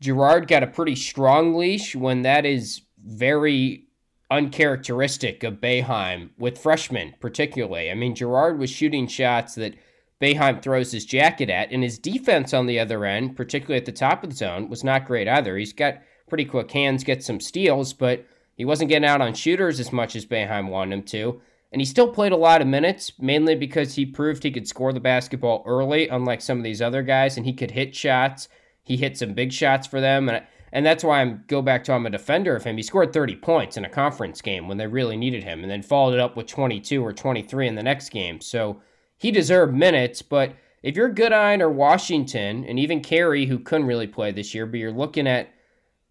Girard 0.00 0.48
got 0.48 0.62
a 0.62 0.66
pretty 0.66 0.96
strong 0.96 1.54
leash 1.54 1.94
when 1.94 2.22
that 2.22 2.44
is 2.46 2.82
very 3.04 3.86
uncharacteristic 4.30 5.42
of 5.42 5.54
Boeheim 5.54 6.30
with 6.38 6.58
freshmen, 6.58 7.14
particularly. 7.20 7.90
I 7.90 7.94
mean, 7.94 8.14
Girard 8.14 8.58
was 8.58 8.70
shooting 8.70 9.06
shots 9.06 9.54
that 9.56 9.74
Boeheim 10.20 10.62
throws 10.62 10.92
his 10.92 11.04
jacket 11.04 11.50
at, 11.50 11.70
and 11.72 11.82
his 11.82 11.98
defense 11.98 12.54
on 12.54 12.66
the 12.66 12.78
other 12.78 13.04
end, 13.04 13.36
particularly 13.36 13.78
at 13.78 13.86
the 13.86 13.92
top 13.92 14.22
of 14.22 14.30
the 14.30 14.36
zone, 14.36 14.68
was 14.68 14.84
not 14.84 15.06
great 15.06 15.26
either. 15.28 15.56
He's 15.56 15.72
got 15.72 15.98
pretty 16.28 16.44
quick 16.44 16.70
hands, 16.70 17.04
gets 17.04 17.26
some 17.26 17.40
steals, 17.40 17.92
but 17.92 18.24
he 18.54 18.64
wasn't 18.64 18.90
getting 18.90 19.08
out 19.08 19.22
on 19.22 19.34
shooters 19.34 19.80
as 19.80 19.92
much 19.92 20.14
as 20.14 20.26
Boeheim 20.26 20.68
wanted 20.68 20.94
him 20.94 21.02
to. 21.04 21.40
And 21.72 21.80
he 21.80 21.86
still 21.86 22.08
played 22.08 22.32
a 22.32 22.36
lot 22.36 22.60
of 22.60 22.66
minutes, 22.66 23.12
mainly 23.18 23.54
because 23.54 23.94
he 23.94 24.04
proved 24.04 24.42
he 24.42 24.50
could 24.50 24.66
score 24.66 24.92
the 24.92 25.00
basketball 25.00 25.62
early, 25.66 26.08
unlike 26.08 26.40
some 26.40 26.58
of 26.58 26.64
these 26.64 26.82
other 26.82 27.02
guys, 27.02 27.36
and 27.36 27.46
he 27.46 27.52
could 27.52 27.70
hit 27.70 27.94
shots. 27.94 28.48
He 28.82 28.96
hit 28.96 29.16
some 29.16 29.34
big 29.34 29.52
shots 29.52 29.86
for 29.86 30.00
them, 30.00 30.28
and 30.28 30.44
and 30.72 30.86
that's 30.86 31.02
why 31.04 31.20
I'm 31.20 31.44
go 31.46 31.62
back 31.62 31.84
to 31.84 31.92
I'm 31.92 32.06
a 32.06 32.10
defender 32.10 32.54
of 32.54 32.64
him. 32.64 32.76
He 32.76 32.82
scored 32.82 33.12
30 33.12 33.36
points 33.36 33.76
in 33.76 33.84
a 33.84 33.88
conference 33.88 34.40
game 34.40 34.68
when 34.68 34.78
they 34.78 34.86
really 34.86 35.16
needed 35.16 35.44
him, 35.44 35.62
and 35.62 35.70
then 35.70 35.82
followed 35.82 36.14
it 36.14 36.20
up 36.20 36.36
with 36.36 36.46
22 36.46 37.04
or 37.04 37.12
23 37.12 37.68
in 37.68 37.74
the 37.74 37.82
next 37.82 38.10
game. 38.10 38.40
So 38.40 38.80
he 39.16 39.30
deserved 39.30 39.74
minutes, 39.74 40.22
but 40.22 40.54
if 40.82 40.96
you're 40.96 41.10
Goodine 41.10 41.60
or 41.60 41.70
Washington, 41.70 42.64
and 42.64 42.78
even 42.78 43.00
Carey, 43.00 43.46
who 43.46 43.58
couldn't 43.58 43.86
really 43.86 44.06
play 44.06 44.32
this 44.32 44.54
year, 44.54 44.64
but 44.64 44.78
you're 44.78 44.92
looking 44.92 45.26
at 45.26 45.50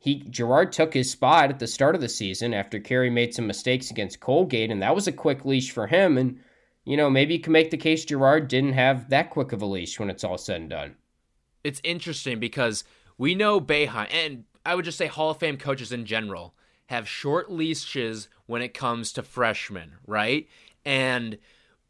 he 0.01 0.23
Girard 0.29 0.71
took 0.71 0.93
his 0.93 1.11
spot 1.11 1.49
at 1.49 1.59
the 1.59 1.67
start 1.67 1.93
of 1.93 2.01
the 2.01 2.09
season 2.09 2.53
after 2.53 2.79
Carey 2.79 3.09
made 3.09 3.33
some 3.35 3.45
mistakes 3.45 3.91
against 3.91 4.21
Colgate, 4.21 4.71
and 4.71 4.81
that 4.81 4.95
was 4.95 5.07
a 5.07 5.11
quick 5.11 5.45
leash 5.45 5.71
for 5.71 5.87
him. 5.87 6.17
And 6.17 6.39
you 6.85 6.97
know 6.97 7.09
maybe 7.09 7.35
you 7.35 7.39
can 7.41 7.53
make 7.53 7.69
the 7.69 7.77
case 7.77 8.05
Girard 8.05 8.47
didn't 8.47 8.73
have 8.73 9.09
that 9.09 9.29
quick 9.29 9.51
of 9.51 9.61
a 9.61 9.65
leash 9.65 9.99
when 9.99 10.09
it's 10.09 10.23
all 10.23 10.37
said 10.37 10.61
and 10.61 10.69
done. 10.69 10.95
it's 11.63 11.81
interesting 11.83 12.39
because 12.39 12.83
we 13.17 13.35
know 13.35 13.59
Boeheim, 13.59 14.07
and 14.11 14.45
I 14.65 14.75
would 14.75 14.85
just 14.85 14.97
say 14.97 15.07
Hall 15.07 15.31
of 15.31 15.37
Fame 15.37 15.57
coaches 15.57 15.91
in 15.91 16.05
general 16.05 16.55
have 16.87 17.07
short 17.07 17.51
leashes 17.51 18.29
when 18.45 18.61
it 18.61 18.73
comes 18.73 19.11
to 19.13 19.21
freshmen, 19.21 19.93
right? 20.07 20.47
And 20.85 21.37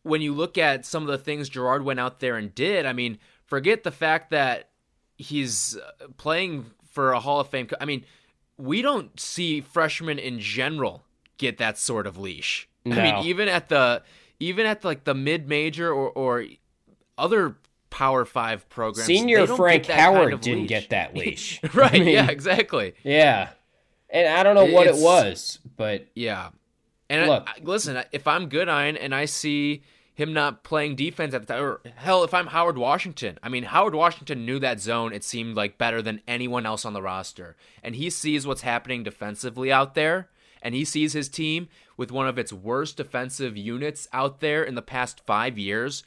when 0.04 0.22
you 0.22 0.34
look 0.34 0.58
at 0.58 0.86
some 0.86 1.04
of 1.04 1.10
the 1.10 1.18
things 1.18 1.50
Girard 1.50 1.84
went 1.84 2.00
out 2.00 2.20
there 2.20 2.36
and 2.36 2.54
did, 2.54 2.86
I 2.86 2.94
mean, 2.94 3.20
forget 3.46 3.84
the 3.84 3.92
fact 3.92 4.32
that 4.32 4.72
he's 5.18 5.78
playing 6.18 6.66
for 6.90 7.14
a 7.14 7.20
Hall 7.20 7.40
of 7.40 7.48
Fame. 7.50 7.68
I 7.80 7.86
mean, 7.86 8.06
we 8.58 8.82
don't 8.82 9.18
see 9.20 9.62
freshmen 9.62 10.20
in 10.20 10.40
general 10.40 11.04
get 11.38 11.58
that 11.58 11.78
sort 11.78 12.06
of 12.08 12.18
leash. 12.18 12.68
I 12.86 12.90
mean, 12.90 13.26
even 13.26 13.48
at 13.48 13.70
the 13.70 14.04
even 14.40 14.66
at 14.66 14.84
like 14.84 15.04
the 15.04 15.14
mid 15.14 15.48
major 15.48 15.92
or 15.92 16.10
or 16.10 16.46
other 17.18 17.56
Power 17.90 18.26
Five 18.26 18.68
programs, 18.70 19.06
Senior 19.06 19.48
Frank 19.48 19.88
that 19.88 19.98
kind 19.98 20.16
Howard 20.16 20.34
of 20.34 20.42
didn't 20.42 20.62
leash. 20.62 20.70
get 20.70 20.90
that 20.90 21.14
leash. 21.16 21.60
right? 21.74 21.94
I 21.96 22.00
mean, 22.00 22.08
yeah, 22.10 22.30
exactly. 22.30 22.94
Yeah. 23.04 23.50
And 24.10 24.28
I 24.28 24.42
don't 24.44 24.56
know 24.56 24.66
what 24.66 24.88
it 24.88 24.96
was, 24.96 25.60
but 25.78 26.08
Yeah. 26.16 26.50
And 27.10 27.24
I- 27.24 27.28
Look. 27.28 27.48
I, 27.48 27.54
listen, 27.64 28.04
if 28.12 28.28
I'm 28.28 28.44
good, 28.50 28.68
Goodine 28.68 28.96
and 28.98 29.14
I 29.14 29.26
see 29.26 29.84
him 30.20 30.34
not 30.34 30.64
playing 30.64 30.96
defense 30.96 31.34
at 31.34 31.48
the 31.48 31.54
time. 31.54 31.64
Or 31.64 31.82
hell, 31.96 32.24
if 32.24 32.34
I'm 32.34 32.48
Howard 32.48 32.78
Washington, 32.78 33.40
I 33.42 33.50
mean, 33.50 33.64
Howard 33.64 33.96
Washington 33.96 34.46
knew 34.46 34.60
that 34.60 34.80
zone, 34.80 35.14
it 35.14 35.24
seemed 35.24 35.56
like 35.56 35.78
better 35.78 36.02
than 36.02 36.22
anyone 36.28 36.66
else 36.66 36.86
on 36.86 36.94
the 36.94 37.02
roster. 37.02 37.56
And 37.84 37.96
he 37.96 38.10
sees 38.10 38.46
what's 38.46 38.62
happening 38.62 39.04
defensively 39.04 39.72
out 39.72 39.96
there, 39.96 40.30
and 40.62 40.76
he 40.76 40.86
sees 40.86 41.14
his 41.14 41.30
team 41.30 41.70
with 41.98 42.12
one 42.12 42.28
of 42.28 42.38
its 42.38 42.54
worst 42.54 42.98
defensive 42.98 43.58
units 43.58 44.08
out 44.14 44.40
there 44.40 44.64
in 44.64 44.76
the 44.76 44.82
past 44.82 45.22
five 45.26 45.58
years. 45.58 46.04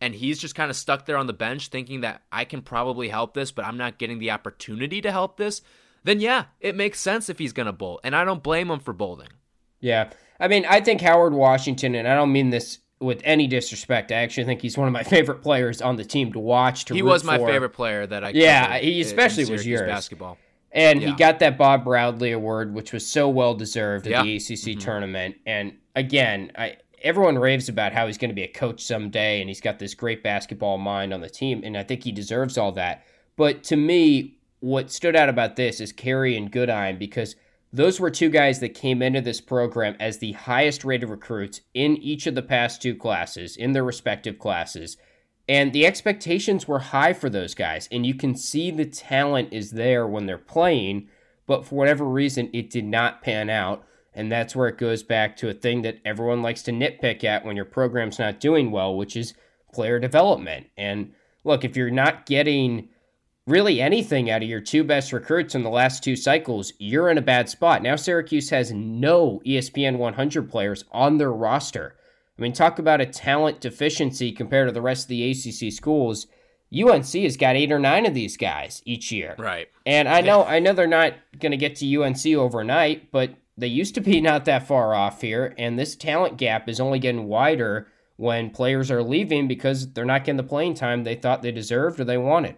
And 0.00 0.14
he's 0.14 0.40
just 0.40 0.56
kind 0.56 0.68
of 0.68 0.76
stuck 0.76 1.06
there 1.06 1.16
on 1.16 1.28
the 1.28 1.32
bench 1.32 1.68
thinking 1.68 2.00
that 2.00 2.22
I 2.32 2.44
can 2.44 2.62
probably 2.62 3.08
help 3.08 3.34
this, 3.34 3.52
but 3.52 3.64
I'm 3.64 3.76
not 3.76 3.98
getting 3.98 4.18
the 4.18 4.32
opportunity 4.32 5.00
to 5.00 5.12
help 5.12 5.36
this. 5.36 5.62
Then, 6.04 6.20
yeah, 6.20 6.46
it 6.60 6.74
makes 6.74 6.98
sense 6.98 7.28
if 7.28 7.38
he's 7.38 7.52
going 7.52 7.66
to 7.66 7.72
bolt. 7.72 8.00
And 8.02 8.16
I 8.16 8.24
don't 8.24 8.42
blame 8.42 8.70
him 8.70 8.80
for 8.80 8.92
bolting. 8.92 9.28
Yeah. 9.80 10.10
I 10.40 10.48
mean, 10.48 10.64
I 10.68 10.80
think 10.80 11.00
Howard 11.02 11.34
Washington, 11.34 11.94
and 11.94 12.08
I 12.08 12.16
don't 12.16 12.32
mean 12.32 12.50
this 12.50 12.78
with 13.02 13.20
any 13.24 13.46
disrespect, 13.46 14.12
I 14.12 14.16
actually 14.16 14.44
think 14.44 14.62
he's 14.62 14.78
one 14.78 14.86
of 14.86 14.92
my 14.92 15.02
favorite 15.14 15.42
players 15.42 15.82
on 15.82 15.96
the 15.96 16.04
team 16.04 16.32
to 16.32 16.38
watch. 16.38 16.86
To 16.86 16.94
he 16.94 17.02
was 17.02 17.24
my 17.24 17.38
for. 17.38 17.46
favorite 17.46 17.70
player 17.70 18.06
that 18.06 18.24
I 18.24 18.30
yeah, 18.30 18.78
he 18.78 19.00
especially 19.00 19.44
was 19.44 19.66
yours 19.66 19.82
basketball. 19.82 20.38
And 20.74 21.02
yeah. 21.02 21.08
he 21.08 21.14
got 21.14 21.38
that 21.40 21.58
Bob 21.58 21.84
Bradley 21.84 22.32
Award, 22.32 22.72
which 22.72 22.92
was 22.92 23.06
so 23.06 23.28
well 23.28 23.54
deserved 23.54 24.06
at 24.06 24.24
the 24.24 24.36
ACC 24.36 24.44
mm-hmm. 24.44 24.80
tournament. 24.80 25.36
And 25.44 25.76
again, 25.94 26.50
I, 26.56 26.78
everyone 27.02 27.36
raves 27.38 27.68
about 27.68 27.92
how 27.92 28.06
he's 28.06 28.16
going 28.16 28.30
to 28.30 28.34
be 28.34 28.44
a 28.44 28.48
coach 28.48 28.82
someday, 28.82 29.40
and 29.40 29.50
he's 29.50 29.60
got 29.60 29.78
this 29.78 29.94
great 29.94 30.22
basketball 30.22 30.78
mind 30.78 31.12
on 31.12 31.20
the 31.20 31.28
team, 31.28 31.62
and 31.62 31.76
I 31.76 31.82
think 31.82 32.04
he 32.04 32.12
deserves 32.12 32.56
all 32.56 32.72
that. 32.72 33.04
But 33.36 33.64
to 33.64 33.76
me, 33.76 34.38
what 34.60 34.90
stood 34.90 35.16
out 35.16 35.28
about 35.28 35.56
this 35.56 35.80
is 35.80 35.92
Carey 35.92 36.36
and 36.36 36.50
Goodine 36.50 36.98
because 36.98 37.36
those 37.72 37.98
were 37.98 38.10
two 38.10 38.28
guys 38.28 38.60
that 38.60 38.74
came 38.74 39.00
into 39.00 39.22
this 39.22 39.40
program 39.40 39.96
as 39.98 40.18
the 40.18 40.32
highest 40.32 40.84
rated 40.84 41.08
recruits 41.08 41.62
in 41.72 41.96
each 41.96 42.26
of 42.26 42.34
the 42.34 42.42
past 42.42 42.82
two 42.82 42.94
classes, 42.94 43.56
in 43.56 43.72
their 43.72 43.84
respective 43.84 44.38
classes. 44.38 44.98
And 45.48 45.72
the 45.72 45.86
expectations 45.86 46.68
were 46.68 46.78
high 46.78 47.14
for 47.14 47.30
those 47.30 47.54
guys. 47.54 47.88
And 47.90 48.04
you 48.04 48.14
can 48.14 48.36
see 48.36 48.70
the 48.70 48.84
talent 48.84 49.52
is 49.52 49.70
there 49.70 50.06
when 50.06 50.26
they're 50.26 50.38
playing, 50.38 51.08
but 51.46 51.64
for 51.64 51.76
whatever 51.76 52.04
reason, 52.04 52.50
it 52.52 52.68
did 52.68 52.84
not 52.84 53.22
pan 53.22 53.48
out. 53.48 53.84
And 54.14 54.30
that's 54.30 54.54
where 54.54 54.68
it 54.68 54.76
goes 54.76 55.02
back 55.02 55.36
to 55.38 55.48
a 55.48 55.54
thing 55.54 55.82
that 55.82 55.98
everyone 56.04 56.42
likes 56.42 56.62
to 56.64 56.72
nitpick 56.72 57.24
at 57.24 57.44
when 57.44 57.56
your 57.56 57.64
program's 57.64 58.18
not 58.18 58.40
doing 58.40 58.70
well, 58.70 58.94
which 58.94 59.16
is 59.16 59.32
player 59.72 59.98
development. 59.98 60.66
And 60.76 61.14
look, 61.42 61.64
if 61.64 61.76
you're 61.76 61.90
not 61.90 62.26
getting 62.26 62.90
really 63.46 63.80
anything 63.80 64.30
out 64.30 64.42
of 64.42 64.48
your 64.48 64.60
two 64.60 64.84
best 64.84 65.12
recruits 65.12 65.54
in 65.54 65.62
the 65.62 65.70
last 65.70 66.04
two 66.04 66.16
cycles, 66.16 66.72
you're 66.78 67.10
in 67.10 67.18
a 67.18 67.22
bad 67.22 67.48
spot. 67.48 67.82
Now 67.82 67.96
Syracuse 67.96 68.50
has 68.50 68.72
no 68.72 69.40
ESPN 69.44 69.98
100 69.98 70.50
players 70.50 70.84
on 70.92 71.18
their 71.18 71.32
roster. 71.32 71.96
I 72.38 72.42
mean, 72.42 72.52
talk 72.52 72.78
about 72.78 73.00
a 73.00 73.06
talent 73.06 73.60
deficiency 73.60 74.32
compared 74.32 74.68
to 74.68 74.72
the 74.72 74.82
rest 74.82 75.04
of 75.04 75.08
the 75.08 75.30
ACC 75.30 75.72
schools. 75.72 76.26
UNC 76.74 77.12
has 77.12 77.36
got 77.36 77.56
eight 77.56 77.70
or 77.70 77.78
nine 77.78 78.06
of 78.06 78.14
these 78.14 78.36
guys 78.36 78.82
each 78.86 79.12
year. 79.12 79.34
Right. 79.38 79.68
And 79.84 80.08
I 80.08 80.22
know 80.22 80.44
I 80.44 80.58
know 80.58 80.72
they're 80.72 80.86
not 80.86 81.14
going 81.38 81.50
to 81.50 81.58
get 81.58 81.76
to 81.76 82.02
UNC 82.02 82.26
overnight, 82.26 83.12
but 83.12 83.34
they 83.58 83.66
used 83.66 83.94
to 83.96 84.00
be 84.00 84.20
not 84.22 84.46
that 84.46 84.66
far 84.66 84.94
off 84.94 85.20
here, 85.20 85.54
and 85.58 85.78
this 85.78 85.94
talent 85.94 86.38
gap 86.38 86.68
is 86.68 86.80
only 86.80 86.98
getting 86.98 87.24
wider 87.24 87.88
when 88.16 88.50
players 88.50 88.90
are 88.90 89.02
leaving 89.02 89.48
because 89.48 89.92
they're 89.92 90.04
not 90.04 90.24
getting 90.24 90.36
the 90.36 90.42
playing 90.42 90.74
time 90.74 91.04
they 91.04 91.14
thought 91.14 91.42
they 91.42 91.52
deserved 91.52 92.00
or 92.00 92.04
they 92.04 92.18
wanted. 92.18 92.54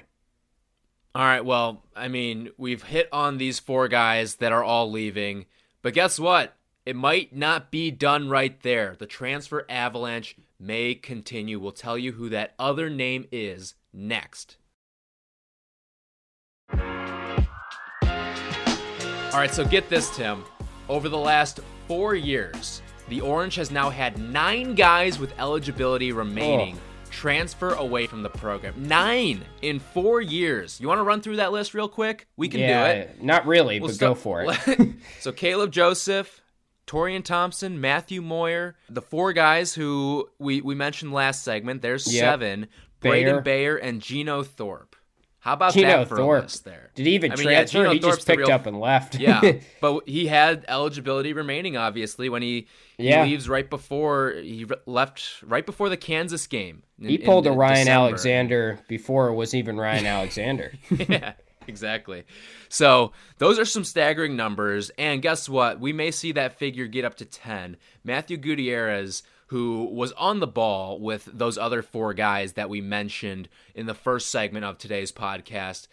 All 1.16 1.22
right, 1.22 1.44
well, 1.44 1.84
I 1.94 2.08
mean, 2.08 2.50
we've 2.58 2.82
hit 2.82 3.08
on 3.12 3.38
these 3.38 3.60
four 3.60 3.86
guys 3.86 4.36
that 4.36 4.50
are 4.50 4.64
all 4.64 4.90
leaving, 4.90 5.46
but 5.80 5.94
guess 5.94 6.18
what? 6.18 6.56
It 6.84 6.96
might 6.96 7.32
not 7.32 7.70
be 7.70 7.92
done 7.92 8.28
right 8.28 8.60
there. 8.62 8.96
The 8.98 9.06
transfer 9.06 9.64
avalanche 9.68 10.34
may 10.58 10.96
continue. 10.96 11.60
We'll 11.60 11.70
tell 11.70 11.96
you 11.96 12.10
who 12.12 12.30
that 12.30 12.54
other 12.58 12.90
name 12.90 13.26
is 13.30 13.76
next. 13.92 14.56
All 16.72 16.80
right, 19.40 19.54
so 19.54 19.64
get 19.64 19.88
this, 19.88 20.14
Tim. 20.16 20.44
Over 20.88 21.08
the 21.08 21.16
last 21.16 21.60
four 21.86 22.16
years, 22.16 22.82
the 23.08 23.20
Orange 23.20 23.54
has 23.54 23.70
now 23.70 23.88
had 23.88 24.18
nine 24.18 24.74
guys 24.74 25.20
with 25.20 25.32
eligibility 25.38 26.10
oh. 26.10 26.16
remaining. 26.16 26.76
Oh 26.76 26.93
transfer 27.14 27.70
away 27.74 28.06
from 28.06 28.22
the 28.22 28.28
program. 28.28 28.74
Nine 28.76 29.44
in 29.62 29.78
four 29.78 30.20
years. 30.20 30.80
You 30.80 30.88
want 30.88 30.98
to 30.98 31.04
run 31.04 31.20
through 31.20 31.36
that 31.36 31.52
list 31.52 31.72
real 31.72 31.88
quick? 31.88 32.26
We 32.36 32.48
can 32.48 32.60
yeah, 32.60 32.92
do 32.92 33.00
it. 33.00 33.22
Not 33.22 33.46
really, 33.46 33.78
we'll 33.78 33.88
but 33.88 33.94
start, 33.94 34.10
go 34.10 34.14
for 34.16 34.44
it. 34.46 34.94
so 35.20 35.30
Kaleb 35.32 35.70
Joseph, 35.70 36.42
Taurean 36.86 37.24
Thompson, 37.24 37.80
Matthew 37.80 38.20
Moyer, 38.20 38.76
the 38.88 39.00
four 39.00 39.32
guys 39.32 39.74
who 39.74 40.28
we, 40.38 40.60
we 40.60 40.74
mentioned 40.74 41.12
last 41.12 41.44
segment. 41.44 41.82
There's 41.82 42.12
yep. 42.12 42.20
seven. 42.20 42.66
Braedon 43.00 43.44
Bayer 43.44 43.76
and 43.76 44.00
Geno 44.00 44.42
Thorpe. 44.42 44.93
How 45.44 45.52
about 45.52 45.74
Geno 45.74 45.88
that 45.88 46.08
for 46.08 46.16
Thorpe. 46.16 46.40
a 46.40 46.42
list 46.44 46.64
there? 46.64 46.90
Did 46.94 47.04
he 47.04 47.16
even 47.16 47.32
I 47.32 47.36
mean, 47.36 47.44
transfer? 47.44 47.84
Yeah, 47.84 47.92
he 47.92 47.98
Thorpe's 47.98 48.16
just 48.16 48.26
picked 48.26 48.38
real... 48.38 48.50
up 48.50 48.64
and 48.64 48.80
left. 48.80 49.14
yeah, 49.18 49.42
but 49.82 50.08
he 50.08 50.26
had 50.26 50.64
eligibility 50.68 51.34
remaining. 51.34 51.76
Obviously, 51.76 52.30
when 52.30 52.40
he, 52.40 52.66
yeah. 52.96 53.26
he 53.26 53.32
leaves 53.32 53.46
right 53.46 53.68
before 53.68 54.32
he 54.36 54.64
left 54.86 55.42
right 55.44 55.66
before 55.66 55.90
the 55.90 55.98
Kansas 55.98 56.46
game. 56.46 56.82
In, 56.98 57.10
he 57.10 57.18
pulled 57.18 57.46
a 57.46 57.52
Ryan 57.52 57.74
December. 57.74 57.90
Alexander 57.90 58.78
before 58.88 59.28
it 59.28 59.34
was 59.34 59.54
even 59.54 59.76
Ryan 59.76 60.06
Alexander. 60.06 60.72
yeah, 60.88 61.34
exactly. 61.68 62.24
So 62.70 63.12
those 63.36 63.58
are 63.58 63.66
some 63.66 63.84
staggering 63.84 64.36
numbers, 64.36 64.90
and 64.96 65.20
guess 65.20 65.46
what? 65.46 65.78
We 65.78 65.92
may 65.92 66.10
see 66.10 66.32
that 66.32 66.58
figure 66.58 66.86
get 66.86 67.04
up 67.04 67.16
to 67.16 67.26
ten. 67.26 67.76
Matthew 68.02 68.38
Gutierrez 68.38 69.22
who 69.54 69.84
was 69.84 70.10
on 70.14 70.40
the 70.40 70.48
ball 70.48 70.98
with 70.98 71.26
those 71.26 71.56
other 71.56 71.80
four 71.80 72.12
guys 72.12 72.54
that 72.54 72.68
we 72.68 72.80
mentioned 72.80 73.48
in 73.72 73.86
the 73.86 73.94
first 73.94 74.28
segment 74.28 74.64
of 74.64 74.76
today's 74.76 75.12
podcast. 75.12 75.86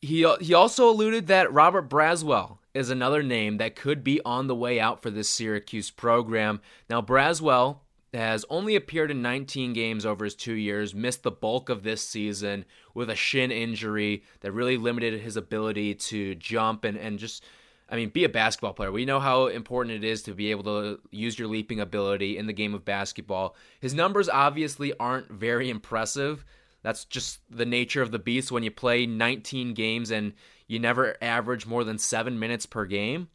He 0.00 0.28
he 0.40 0.52
also 0.52 0.90
alluded 0.90 1.28
that 1.28 1.52
Robert 1.52 1.88
Braswell 1.88 2.58
is 2.74 2.90
another 2.90 3.22
name 3.22 3.58
that 3.58 3.76
could 3.76 4.02
be 4.02 4.20
on 4.24 4.48
the 4.48 4.56
way 4.56 4.80
out 4.80 5.00
for 5.00 5.10
this 5.10 5.30
Syracuse 5.30 5.92
program. 5.92 6.60
Now 6.90 7.00
Braswell 7.00 7.82
has 8.12 8.44
only 8.50 8.74
appeared 8.74 9.12
in 9.12 9.22
19 9.22 9.72
games 9.72 10.04
over 10.04 10.24
his 10.24 10.34
2 10.34 10.54
years, 10.54 10.96
missed 10.96 11.22
the 11.22 11.30
bulk 11.30 11.68
of 11.68 11.84
this 11.84 12.02
season 12.02 12.64
with 12.94 13.10
a 13.10 13.14
shin 13.14 13.52
injury 13.52 14.24
that 14.40 14.50
really 14.50 14.76
limited 14.76 15.20
his 15.20 15.36
ability 15.36 15.94
to 15.94 16.34
jump 16.34 16.84
and 16.84 16.98
and 16.98 17.20
just 17.20 17.44
I 17.90 17.96
mean, 17.96 18.10
be 18.10 18.24
a 18.24 18.28
basketball 18.28 18.74
player. 18.74 18.92
We 18.92 19.06
know 19.06 19.18
how 19.18 19.46
important 19.46 19.96
it 19.96 20.06
is 20.06 20.22
to 20.24 20.34
be 20.34 20.50
able 20.50 20.64
to 20.64 21.00
use 21.10 21.38
your 21.38 21.48
leaping 21.48 21.80
ability 21.80 22.36
in 22.36 22.46
the 22.46 22.52
game 22.52 22.74
of 22.74 22.84
basketball. 22.84 23.56
His 23.80 23.94
numbers 23.94 24.28
obviously 24.28 24.92
aren't 24.98 25.30
very 25.30 25.70
impressive. 25.70 26.44
That's 26.82 27.04
just 27.04 27.40
the 27.50 27.66
nature 27.66 28.02
of 28.02 28.10
the 28.10 28.18
beast 28.18 28.52
when 28.52 28.62
you 28.62 28.70
play 28.70 29.06
19 29.06 29.74
games 29.74 30.10
and 30.10 30.34
you 30.66 30.78
never 30.78 31.16
average 31.22 31.66
more 31.66 31.82
than 31.82 31.98
seven 31.98 32.38
minutes 32.38 32.66
per 32.66 32.84
game. 32.84 33.28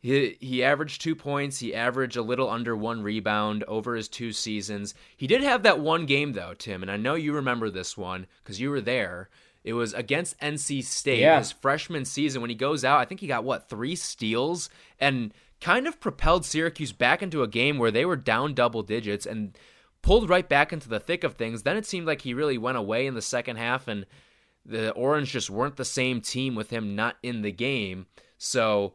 He, 0.00 0.36
he 0.38 0.62
averaged 0.62 1.00
two 1.00 1.16
points. 1.16 1.58
He 1.58 1.74
averaged 1.74 2.16
a 2.16 2.22
little 2.22 2.50
under 2.50 2.76
one 2.76 3.02
rebound 3.02 3.64
over 3.64 3.96
his 3.96 4.08
two 4.08 4.32
seasons. 4.32 4.94
He 5.16 5.26
did 5.26 5.42
have 5.42 5.62
that 5.62 5.80
one 5.80 6.04
game, 6.04 6.32
though, 6.32 6.52
Tim, 6.52 6.82
and 6.82 6.90
I 6.90 6.96
know 6.96 7.14
you 7.14 7.32
remember 7.32 7.70
this 7.70 7.96
one 7.96 8.26
because 8.42 8.60
you 8.60 8.70
were 8.70 8.82
there. 8.82 9.30
It 9.64 9.72
was 9.72 9.94
against 9.94 10.38
NC 10.40 10.84
State 10.84 11.20
yeah. 11.20 11.38
his 11.38 11.50
freshman 11.50 12.04
season 12.04 12.42
when 12.42 12.50
he 12.50 12.56
goes 12.56 12.84
out. 12.84 13.00
I 13.00 13.06
think 13.06 13.20
he 13.20 13.26
got 13.26 13.44
what 13.44 13.68
three 13.68 13.96
steals 13.96 14.68
and 15.00 15.32
kind 15.60 15.86
of 15.86 15.98
propelled 16.00 16.44
Syracuse 16.44 16.92
back 16.92 17.22
into 17.22 17.42
a 17.42 17.48
game 17.48 17.78
where 17.78 17.90
they 17.90 18.04
were 18.04 18.16
down 18.16 18.52
double 18.52 18.82
digits 18.82 19.24
and 19.24 19.56
pulled 20.02 20.28
right 20.28 20.46
back 20.46 20.72
into 20.72 20.88
the 20.88 21.00
thick 21.00 21.24
of 21.24 21.34
things. 21.34 21.62
Then 21.62 21.78
it 21.78 21.86
seemed 21.86 22.06
like 22.06 22.20
he 22.20 22.34
really 22.34 22.58
went 22.58 22.76
away 22.76 23.06
in 23.06 23.14
the 23.14 23.22
second 23.22 23.56
half 23.56 23.88
and 23.88 24.04
the 24.66 24.92
Orange 24.92 25.32
just 25.32 25.48
weren't 25.48 25.76
the 25.76 25.84
same 25.84 26.20
team 26.20 26.54
with 26.54 26.68
him 26.70 26.94
not 26.94 27.16
in 27.22 27.40
the 27.40 27.52
game. 27.52 28.06
So 28.36 28.92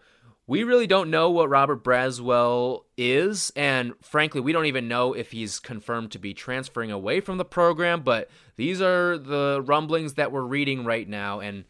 we 0.50 0.64
really 0.64 0.88
don't 0.88 1.12
know 1.12 1.30
what 1.30 1.48
Robert 1.48 1.84
Braswell 1.84 2.86
is, 2.98 3.52
and 3.56 3.94
frankly, 4.02 4.42
we 4.42 4.52
don't 4.52 4.66
even 4.66 4.88
know 4.88 5.14
if 5.14 5.32
he's 5.32 5.60
confirmed 5.60 6.12
to 6.12 6.20
be 6.20 6.34
transferring 6.34 6.92
away 6.92 7.20
from 7.20 7.38
the 7.38 7.46
program. 7.46 8.02
But 8.02 8.32
these 8.60 8.82
are 8.82 9.18
the 9.18 9.64
rumblings 9.66 10.16
that 10.16 10.32
we're 10.34 10.44
reading 10.44 10.84
right 10.84 11.08
now, 11.08 11.40
and 11.40 11.64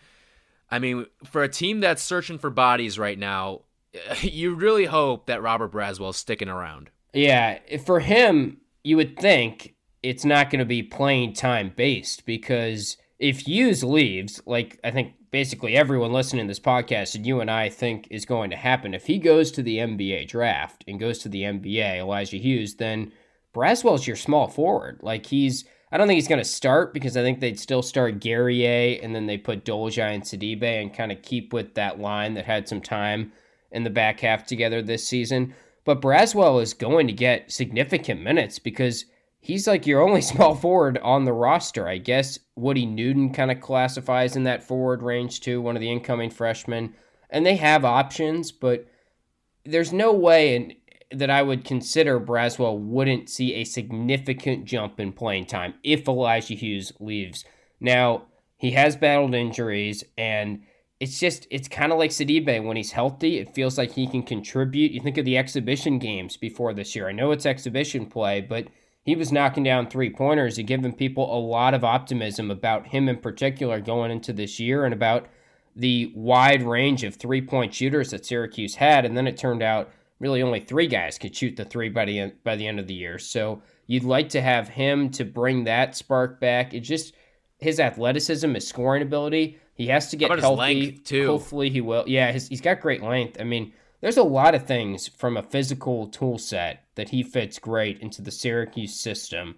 I 0.71 0.79
mean, 0.79 1.05
for 1.23 1.43
a 1.43 1.49
team 1.49 1.79
that's 1.79 2.01
searching 2.01 2.39
for 2.39 2.49
bodies 2.49 2.97
right 2.97 3.17
now, 3.17 3.61
you 4.21 4.55
really 4.55 4.85
hope 4.85 5.27
that 5.27 5.41
Robert 5.41 5.71
Braswell's 5.71 6.17
sticking 6.17 6.49
around. 6.49 6.89
Yeah, 7.13 7.59
for 7.85 7.99
him, 7.99 8.57
you 8.83 8.97
would 8.97 9.17
think 9.17 9.75
it's 10.01 10.25
not 10.25 10.49
going 10.49 10.59
to 10.59 10.65
be 10.65 10.83
playing 10.83 11.33
time 11.33 11.73
based 11.75 12.25
because 12.25 12.97
if 13.19 13.41
Hughes 13.41 13.83
leaves, 13.83 14.41
like 14.45 14.79
I 14.83 14.91
think 14.91 15.13
basically 15.31 15.75
everyone 15.75 16.11
listening 16.11 16.45
to 16.45 16.51
this 16.51 16.59
podcast 16.59 17.15
and 17.15 17.25
you 17.25 17.39
and 17.39 17.51
I 17.51 17.69
think 17.69 18.07
is 18.09 18.25
going 18.25 18.49
to 18.49 18.55
happen. 18.55 18.93
If 18.93 19.05
he 19.05 19.19
goes 19.19 19.51
to 19.51 19.61
the 19.61 19.77
NBA 19.77 20.27
draft 20.27 20.83
and 20.87 20.99
goes 20.99 21.19
to 21.19 21.29
the 21.29 21.43
NBA, 21.43 21.97
Elijah 21.97 22.37
Hughes, 22.37 22.75
then 22.75 23.11
Braswell's 23.53 24.07
your 24.07 24.15
small 24.15 24.47
forward. 24.47 24.99
Like 25.01 25.27
he's, 25.27 25.65
I 25.91 25.97
don't 25.97 26.07
think 26.07 26.17
he's 26.17 26.27
going 26.27 26.41
to 26.41 26.45
start 26.45 26.93
because 26.93 27.17
I 27.17 27.23
think 27.23 27.39
they'd 27.39 27.59
still 27.59 27.81
start 27.81 28.19
Guerrier 28.19 28.99
and 29.01 29.15
then 29.15 29.25
they 29.25 29.37
put 29.37 29.65
Dolja 29.65 30.13
and 30.13 30.21
Sidibe 30.21 30.63
and 30.63 30.93
kind 30.93 31.11
of 31.11 31.21
keep 31.21 31.51
with 31.51 31.73
that 31.73 31.99
line 31.99 32.35
that 32.35 32.45
had 32.45 32.67
some 32.67 32.81
time 32.81 33.31
in 33.71 33.83
the 33.83 33.89
back 33.89 34.19
half 34.19 34.45
together 34.45 34.81
this 34.81 35.07
season. 35.07 35.53
But 35.85 36.01
Braswell 36.01 36.61
is 36.61 36.73
going 36.73 37.07
to 37.07 37.13
get 37.13 37.51
significant 37.51 38.21
minutes 38.21 38.59
because 38.59 39.05
he's 39.39 39.67
like 39.67 39.87
your 39.87 40.01
only 40.01 40.21
small 40.23 40.53
forward 40.53 40.99
on 40.99 41.25
the 41.25 41.33
roster. 41.33 41.87
I 41.87 41.97
guess 41.97 42.37
Woody 42.55 42.85
Newton 42.85 43.33
kind 43.33 43.49
of 43.49 43.59
classifies 43.59 44.35
in 44.35 44.43
that 44.43 44.63
forward 44.63 45.01
range 45.01 45.41
too, 45.41 45.61
one 45.61 45.75
of 45.75 45.81
the 45.81 45.91
incoming 45.91 46.29
freshmen. 46.29 46.93
And 47.31 47.45
they 47.45 47.55
have 47.55 47.85
options, 47.85 48.51
but 48.51 48.85
there's 49.65 49.93
no 49.93 50.13
way 50.13 50.55
in, 50.55 50.73
that 51.11 51.29
I 51.29 51.41
would 51.41 51.65
consider 51.65 52.19
Braswell 52.19 52.77
wouldn't 52.77 53.29
see 53.29 53.55
a 53.55 53.63
significant 53.63 54.65
jump 54.65 54.99
in 54.99 55.11
playing 55.11 55.47
time 55.47 55.73
if 55.83 56.07
Elijah 56.07 56.53
Hughes 56.53 56.93
leaves. 56.99 57.45
Now, 57.79 58.27
he 58.57 58.71
has 58.71 58.95
battled 58.95 59.33
injuries 59.33 60.03
and 60.17 60.63
it's 60.99 61.19
just 61.19 61.47
it's 61.49 61.69
kind 61.69 61.91
of 61.91 61.97
like 61.97 62.11
Sidibe 62.11 62.63
when 62.63 62.75
he's 62.75 62.91
healthy. 62.91 63.37
It 63.37 63.55
feels 63.55 63.77
like 63.77 63.93
he 63.93 64.05
can 64.05 64.21
contribute. 64.21 64.91
You 64.91 64.99
think 64.99 65.17
of 65.17 65.25
the 65.25 65.37
exhibition 65.37 65.97
games 65.97 66.35
before 66.35 66.73
this 66.73 66.95
year. 66.95 67.07
I 67.07 67.13
know 67.13 67.31
it's 67.31 67.45
exhibition 67.45 68.05
play, 68.05 68.41
but 68.41 68.67
he 69.03 69.15
was 69.15 69.31
knocking 69.31 69.63
down 69.63 69.87
three 69.87 70.09
pointers 70.09 70.57
and 70.57 70.67
giving 70.67 70.93
people 70.93 71.33
a 71.33 71.39
lot 71.39 71.73
of 71.73 71.85
optimism 71.85 72.51
about 72.51 72.87
him 72.87 73.07
in 73.07 73.17
particular 73.17 73.79
going 73.79 74.11
into 74.11 74.33
this 74.33 74.59
year 74.59 74.83
and 74.83 74.93
about 74.93 75.27
the 75.73 76.11
wide 76.13 76.63
range 76.63 77.05
of 77.05 77.15
three 77.15 77.41
point 77.41 77.73
shooters 77.73 78.11
that 78.11 78.25
Syracuse 78.25 78.75
had. 78.75 79.05
And 79.05 79.15
then 79.15 79.25
it 79.25 79.37
turned 79.37 79.63
out 79.63 79.89
really 80.19 80.41
only 80.41 80.59
three 80.59 80.87
guys 80.87 81.17
could 81.17 81.35
shoot 81.35 81.55
the 81.55 81.65
three 81.65 81.89
by 81.89 82.05
the 82.05 82.19
end, 82.19 82.33
by 82.43 82.55
the 82.55 82.67
end 82.67 82.79
of 82.79 82.87
the 82.87 82.93
year. 82.93 83.17
So 83.19 83.61
you'd 83.87 84.03
like 84.03 84.29
to 84.29 84.41
have 84.41 84.69
him 84.69 85.09
to 85.11 85.23
bring 85.23 85.63
that 85.63 85.95
spark 85.95 86.39
back. 86.39 86.73
It 86.73 86.81
just 86.81 87.13
his 87.57 87.79
athleticism, 87.79 88.53
his 88.53 88.67
scoring 88.67 89.01
ability. 89.01 89.57
He 89.73 89.87
has 89.87 90.09
to 90.09 90.17
get 90.17 90.39
healthy. 90.39 90.91
too? 90.91 91.27
Hopefully 91.27 91.69
he 91.69 91.81
will. 91.81 92.03
Yeah, 92.07 92.31
his, 92.31 92.47
he's 92.47 92.61
got 92.61 92.81
great 92.81 93.01
length. 93.01 93.37
I 93.39 93.43
mean, 93.43 93.73
there's 94.01 94.17
a 94.17 94.23
lot 94.23 94.55
of 94.55 94.65
things 94.65 95.07
from 95.07 95.37
a 95.37 95.43
physical 95.43 96.07
tool 96.07 96.37
set 96.37 96.83
that 96.95 97.09
he 97.09 97.23
fits 97.23 97.59
great 97.59 97.99
into 97.99 98.21
the 98.21 98.31
Syracuse 98.31 98.95
system. 98.95 99.55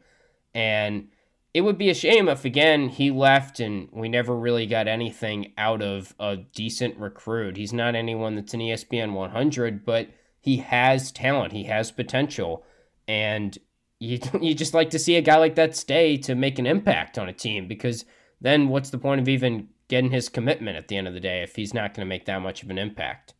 And 0.53 1.09
it 1.53 1.61
would 1.61 1.77
be 1.77 1.89
a 1.89 1.95
shame 1.95 2.27
if 2.27 2.45
again 2.45 2.87
he 2.89 3.11
left 3.11 3.59
and 3.59 3.89
we 3.91 4.09
never 4.09 4.35
really 4.35 4.65
got 4.65 4.87
anything 4.87 5.53
out 5.57 5.81
of 5.81 6.15
a 6.19 6.37
decent 6.37 6.97
recruit. 6.97 7.57
He's 7.57 7.73
not 7.73 7.95
anyone 7.95 8.35
that's 8.35 8.53
an 8.53 8.61
ESPN 8.61 9.13
100, 9.13 9.85
but 9.85 10.07
he 10.41 10.57
has 10.57 11.11
talent, 11.11 11.53
he 11.53 11.63
has 11.65 11.91
potential, 11.91 12.65
and 13.07 13.57
you 13.99 14.19
you 14.41 14.53
just 14.53 14.73
like 14.73 14.89
to 14.89 14.99
see 14.99 15.15
a 15.15 15.21
guy 15.21 15.37
like 15.37 15.55
that 15.55 15.75
stay 15.75 16.17
to 16.17 16.35
make 16.35 16.59
an 16.59 16.65
impact 16.65 17.17
on 17.17 17.29
a 17.29 17.33
team 17.33 17.67
because 17.67 18.03
then 18.41 18.67
what's 18.67 18.89
the 18.89 18.97
point 18.97 19.21
of 19.21 19.29
even 19.29 19.69
getting 19.87 20.11
his 20.11 20.27
commitment 20.27 20.77
at 20.77 20.87
the 20.87 20.97
end 20.97 21.07
of 21.07 21.13
the 21.13 21.19
day 21.19 21.43
if 21.43 21.55
he's 21.55 21.73
not 21.73 21.93
going 21.93 22.05
to 22.05 22.09
make 22.09 22.25
that 22.25 22.41
much 22.41 22.63
of 22.63 22.69
an 22.69 22.79
impact? 22.79 23.35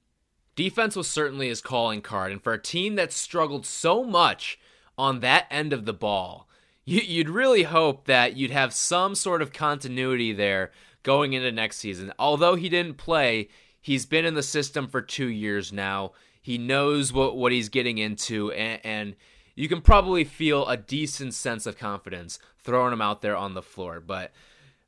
Defense 0.55 0.95
was 0.95 1.07
certainly 1.07 1.47
his 1.47 1.61
calling 1.61 2.01
card, 2.01 2.31
and 2.31 2.43
for 2.43 2.53
a 2.53 2.61
team 2.61 2.95
that 2.95 3.11
struggled 3.11 3.65
so 3.65 4.03
much 4.03 4.59
on 4.97 5.21
that 5.21 5.47
end 5.49 5.73
of 5.73 5.85
the 5.85 5.93
ball, 5.93 6.47
you'd 6.85 7.29
really 7.29 7.63
hope 7.63 8.05
that 8.05 8.35
you'd 8.35 8.51
have 8.51 8.73
some 8.73 9.15
sort 9.15 9.41
of 9.41 9.53
continuity 9.53 10.33
there 10.33 10.71
going 11.03 11.33
into 11.33 11.51
next 11.51 11.77
season. 11.77 12.13
Although 12.19 12.55
he 12.55 12.69
didn't 12.69 12.97
play, 12.97 13.47
he's 13.79 14.05
been 14.05 14.25
in 14.25 14.33
the 14.33 14.43
system 14.43 14.87
for 14.87 15.01
two 15.01 15.27
years 15.27 15.71
now. 15.71 16.11
He 16.41 16.57
knows 16.57 17.13
what, 17.13 17.37
what 17.37 17.51
he's 17.51 17.69
getting 17.69 17.99
into, 17.99 18.51
and, 18.51 18.81
and 18.83 19.15
you 19.55 19.67
can 19.67 19.81
probably 19.81 20.23
feel 20.23 20.67
a 20.67 20.75
decent 20.75 21.33
sense 21.33 21.65
of 21.65 21.77
confidence 21.77 22.39
throwing 22.57 22.93
him 22.93 23.01
out 23.01 23.21
there 23.21 23.35
on 23.35 23.53
the 23.53 23.61
floor. 23.61 23.99
But 23.99 24.31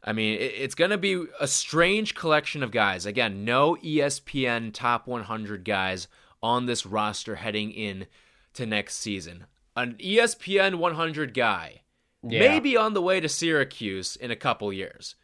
I 0.03 0.13
mean, 0.13 0.39
it, 0.39 0.53
it's 0.57 0.75
going 0.75 0.91
to 0.91 0.97
be 0.97 1.25
a 1.39 1.47
strange 1.47 2.15
collection 2.15 2.63
of 2.63 2.71
guys. 2.71 3.05
Again, 3.05 3.45
no 3.45 3.75
ESPN 3.83 4.73
top 4.73 5.07
100 5.07 5.63
guys 5.63 6.07
on 6.41 6.65
this 6.65 6.85
roster 6.85 7.35
heading 7.35 7.71
in 7.71 8.07
to 8.53 8.65
next 8.65 8.95
season. 8.95 9.45
An 9.75 9.95
ESPN 9.95 10.75
100 10.75 11.33
guy 11.33 11.81
yeah. 12.21 12.39
may 12.39 12.59
be 12.59 12.75
on 12.75 12.93
the 12.93 13.01
way 13.01 13.19
to 13.19 13.29
Syracuse 13.29 14.15
in 14.15 14.29
a 14.31 14.35
couple 14.35 14.71
years. 14.73 15.15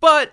But 0.00 0.32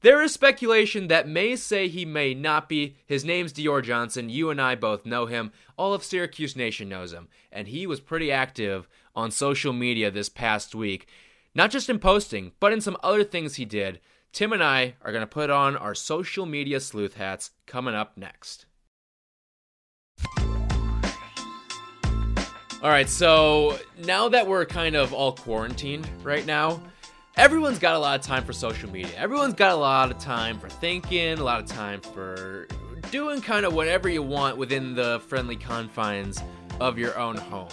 there 0.00 0.22
is 0.22 0.32
speculation 0.32 1.08
that 1.08 1.28
may 1.28 1.56
say 1.56 1.88
he 1.88 2.04
may 2.04 2.32
not 2.32 2.68
be. 2.68 2.96
His 3.04 3.24
name's 3.24 3.52
Dior 3.52 3.82
Johnson. 3.82 4.28
You 4.30 4.50
and 4.50 4.60
I 4.60 4.76
both 4.76 5.04
know 5.04 5.26
him. 5.26 5.50
All 5.76 5.92
of 5.92 6.04
Syracuse 6.04 6.54
Nation 6.54 6.88
knows 6.88 7.12
him. 7.12 7.28
And 7.50 7.68
he 7.68 7.86
was 7.86 7.98
pretty 7.98 8.30
active 8.30 8.88
on 9.16 9.30
social 9.32 9.72
media 9.72 10.10
this 10.10 10.28
past 10.28 10.74
week. 10.74 11.08
Not 11.54 11.70
just 11.70 11.90
in 11.90 11.98
posting, 11.98 12.52
but 12.60 12.72
in 12.72 12.80
some 12.80 12.96
other 13.02 13.24
things 13.24 13.56
he 13.56 13.64
did. 13.64 14.00
Tim 14.32 14.52
and 14.52 14.62
I 14.62 14.94
are 15.02 15.10
going 15.10 15.22
to 15.22 15.26
put 15.26 15.50
on 15.50 15.76
our 15.76 15.94
social 15.94 16.46
media 16.46 16.78
sleuth 16.78 17.14
hats 17.14 17.50
coming 17.66 17.94
up 17.94 18.16
next. 18.16 18.66
All 22.80 22.90
right, 22.90 23.08
so 23.08 23.76
now 24.04 24.28
that 24.28 24.46
we're 24.46 24.64
kind 24.64 24.94
of 24.94 25.12
all 25.12 25.32
quarantined 25.32 26.08
right 26.22 26.46
now, 26.46 26.80
everyone's 27.38 27.78
got 27.78 27.94
a 27.94 27.98
lot 27.98 28.18
of 28.18 28.26
time 28.26 28.44
for 28.44 28.52
social 28.52 28.90
media. 28.90 29.12
Everyone's 29.16 29.54
got 29.54 29.70
a 29.70 29.76
lot 29.76 30.10
of 30.10 30.18
time 30.18 30.58
for 30.58 30.68
thinking, 30.68 31.38
a 31.38 31.44
lot 31.44 31.60
of 31.60 31.66
time 31.66 32.00
for 32.00 32.66
doing 33.12 33.40
kind 33.40 33.64
of 33.64 33.72
whatever 33.72 34.08
you 34.08 34.22
want 34.22 34.56
within 34.56 34.94
the 34.94 35.20
friendly 35.20 35.54
confines 35.54 36.42
of 36.80 36.98
your 36.98 37.16
own 37.16 37.36
home. 37.36 37.68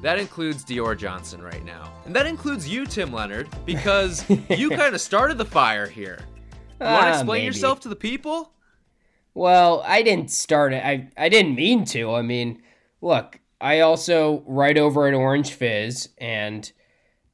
That 0.00 0.18
includes 0.18 0.64
Dior 0.64 0.96
Johnson 0.96 1.42
right 1.42 1.62
now. 1.66 1.92
And 2.06 2.16
that 2.16 2.26
includes 2.26 2.66
you, 2.66 2.86
Tim 2.86 3.12
Leonard, 3.12 3.48
because 3.66 4.24
you 4.48 4.70
kind 4.70 4.94
of 4.94 5.00
started 5.02 5.36
the 5.36 5.44
fire 5.44 5.86
here. 5.86 6.20
You 6.80 6.86
want 6.86 7.02
to 7.02 7.10
uh, 7.10 7.14
explain 7.18 7.44
yourself 7.44 7.80
to 7.80 7.90
the 7.90 7.96
people? 7.96 8.54
Well, 9.34 9.82
I 9.86 10.02
didn't 10.02 10.30
start 10.30 10.72
it. 10.72 10.82
I, 10.82 11.10
I 11.18 11.28
didn't 11.28 11.54
mean 11.54 11.84
to. 11.86 12.14
I 12.14 12.22
mean, 12.22 12.62
look, 13.02 13.38
I 13.60 13.80
also 13.80 14.42
write 14.46 14.78
over 14.78 15.06
at 15.06 15.12
Orange 15.12 15.52
Fizz, 15.52 16.08
and 16.16 16.72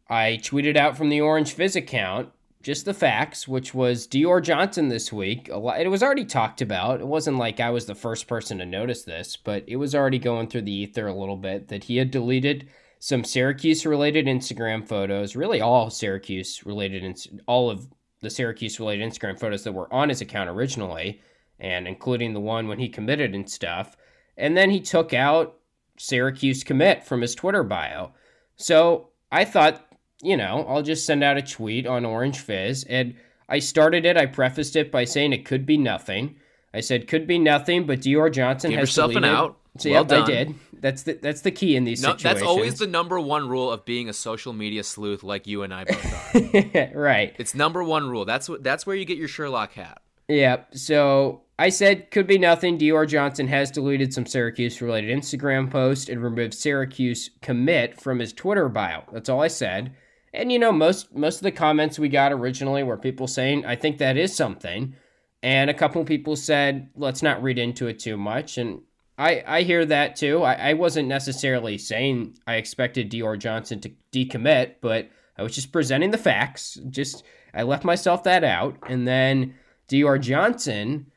I 0.09 0.39
tweeted 0.43 0.77
out 0.77 0.97
from 0.97 1.09
the 1.09 1.21
Orange 1.21 1.53
Fizz 1.53 1.77
account 1.77 2.31
just 2.63 2.85
the 2.85 2.95
facts, 2.95 3.47
which 3.47 3.75
was 3.75 4.09
Dior 4.09 4.43
Johnson 4.43 4.89
this 4.89 5.13
week. 5.13 5.49
It 5.49 5.91
was 5.91 6.03
already 6.03 6.25
talked 6.25 6.61
about. 6.61 7.01
It 7.01 7.07
wasn't 7.07 7.39
like 7.39 7.61
I 7.61 7.71
was 7.71 7.87
the 7.87 7.95
first 7.95 8.27
person 8.27 8.59
to 8.59 8.67
notice 8.67 9.03
this, 9.03 9.37
but 9.37 9.65
it 9.67 9.77
was 9.77 9.95
already 9.95 10.19
going 10.19 10.49
through 10.49 10.63
the 10.63 10.73
ether 10.73 11.07
a 11.07 11.15
little 11.15 11.37
bit 11.37 11.69
that 11.69 11.85
he 11.85 11.97
had 11.97 12.11
deleted 12.11 12.69
some 12.99 13.25
Syracuse 13.25 13.87
related 13.87 14.27
Instagram 14.27 14.87
photos, 14.87 15.37
really 15.37 15.61
all 15.61 15.91
Syracuse 15.91 16.65
related, 16.67 17.17
all 17.47 17.71
of 17.71 17.87
the 18.21 18.31
Syracuse 18.31 18.81
related 18.81 19.09
Instagram 19.09 19.39
photos 19.39 19.63
that 19.63 19.73
were 19.73 19.93
on 19.93 20.09
his 20.09 20.21
account 20.21 20.51
originally, 20.51 21.21
and 21.61 21.87
including 21.87 22.33
the 22.33 22.41
one 22.41 22.67
when 22.67 22.79
he 22.79 22.89
committed 22.89 23.35
and 23.35 23.49
stuff. 23.49 23.97
And 24.37 24.57
then 24.57 24.71
he 24.71 24.81
took 24.81 25.15
out 25.15 25.59
Syracuse 25.99 26.65
commit 26.65 27.05
from 27.05 27.21
his 27.21 27.35
Twitter 27.35 27.63
bio. 27.63 28.13
So 28.57 29.11
I 29.31 29.45
thought 29.45 29.86
you 30.27 30.37
know, 30.37 30.67
I'll 30.69 30.83
just 30.83 31.07
send 31.07 31.23
out 31.23 31.37
a 31.37 31.43
tweet 31.43 31.87
on 31.87 32.05
Orange 32.05 32.41
Fizz. 32.41 32.85
And 32.85 33.15
I 33.49 33.61
started 33.61 34.05
it, 34.05 34.17
I 34.17 34.27
prefaced 34.27 34.75
it 34.75 34.91
by 34.91 35.05
saying 35.05 35.33
it 35.33 35.45
could 35.45 35.65
be 35.65 35.77
nothing. 35.77 36.37
I 36.75 36.81
said 36.81 37.07
could 37.07 37.27
be 37.27 37.39
nothing, 37.39 37.87
but 37.87 38.01
Dior 38.01 38.31
Johnson 38.31 38.71
Give 38.71 38.81
has 38.81 38.89
yourself 38.89 39.13
deleted. 39.13 39.31
an 39.31 39.37
out. 39.37 39.57
So 39.79 39.91
well 39.91 40.01
yep, 40.01 40.09
done. 40.09 40.23
I 40.23 40.27
did. 40.27 40.55
That's 40.81 41.03
the 41.05 41.13
that's 41.15 41.43
the 41.43 41.51
key 41.51 41.77
in 41.77 41.85
these 41.85 42.03
no, 42.03 42.11
situations. 42.11 42.41
That's 42.41 42.47
always 42.47 42.79
the 42.79 42.87
number 42.87 43.21
one 43.21 43.49
rule 43.49 43.71
of 43.71 43.85
being 43.85 44.09
a 44.09 44.13
social 44.13 44.53
media 44.53 44.83
sleuth, 44.83 45.23
like 45.23 45.47
you 45.47 45.63
and 45.63 45.73
I 45.73 45.85
both 45.85 46.35
are. 46.35 46.91
right. 46.95 47.35
It's 47.39 47.55
number 47.55 47.85
one 47.85 48.09
rule. 48.11 48.25
That's 48.25 48.49
what. 48.49 48.63
That's 48.63 48.87
where 48.87 48.97
you 48.97 49.05
get 49.05 49.17
your 49.17 49.29
Sherlock 49.29 49.73
hat. 49.73 50.03
Yep. 50.29 50.77
So 50.77 51.43
I 51.59 51.69
said 51.69 52.11
could 52.11 52.27
be 52.27 52.39
nothing. 52.39 52.79
Dior 52.79 53.07
Johnson 53.07 53.49
has 53.49 53.71
deleted 53.71 54.13
some 54.13 54.27
Syracuse 54.27 54.83
related 54.83 55.17
Instagram 55.17 55.71
posts 55.71 56.09
and 56.09 56.23
removed 56.23 56.55
Syracuse 56.55 57.31
commit 57.43 58.01
from 58.01 58.19
his 58.19 58.33
Twitter 58.33 58.69
bio. 58.69 59.05
That's 59.13 59.29
all 59.29 59.43
I 59.43 59.49
said. 59.49 59.95
And 60.37 60.53
you 60.53 60.59
know, 60.59 60.73
most 60.73 61.15
most 61.15 61.37
of 61.37 61.43
the 61.43 61.53
comments 61.53 61.99
we 61.99 62.09
got 62.09 62.33
originally 62.33 62.83
were 62.83 62.97
people 62.97 63.27
saying, 63.27 63.65
"I 63.65 63.77
think 63.77 63.99
that 63.99 64.17
is 64.17 64.35
something," 64.35 64.95
and 65.43 65.71
a 65.71 65.75
couple 65.75 66.05
people 66.05 66.37
said, 66.37 66.91
"Let's 66.95 67.23
not 67.23 67.43
read 67.43 67.59
into 67.59 67.87
it 67.87 67.99
too 67.99 68.17
much." 68.17 68.59
And 68.59 68.83
I 69.19 69.43
I 69.47 69.63
hear 69.63 69.85
that 69.87 70.17
too. 70.17 70.43
I, 70.43 70.71
I 70.71 70.73
wasn't 70.75 71.09
necessarily 71.09 71.79
saying 71.79 72.39
I 72.47 72.57
expected 72.57 73.11
Dior 73.11 73.39
Johnson 73.39 73.81
to 73.81 73.93
decommit, 74.13 74.77
but 74.81 75.09
I 75.39 75.43
was 75.43 75.55
just 75.55 75.73
presenting 75.73 76.11
the 76.11 76.19
facts. 76.19 76.79
Just 76.91 77.25
I 77.55 77.63
left 77.63 77.85
myself 77.85 78.23
that 78.25 78.45
out, 78.45 78.77
and 78.89 79.09
then 79.09 79.55
Dior 79.89 80.21
Johnson 80.21 81.11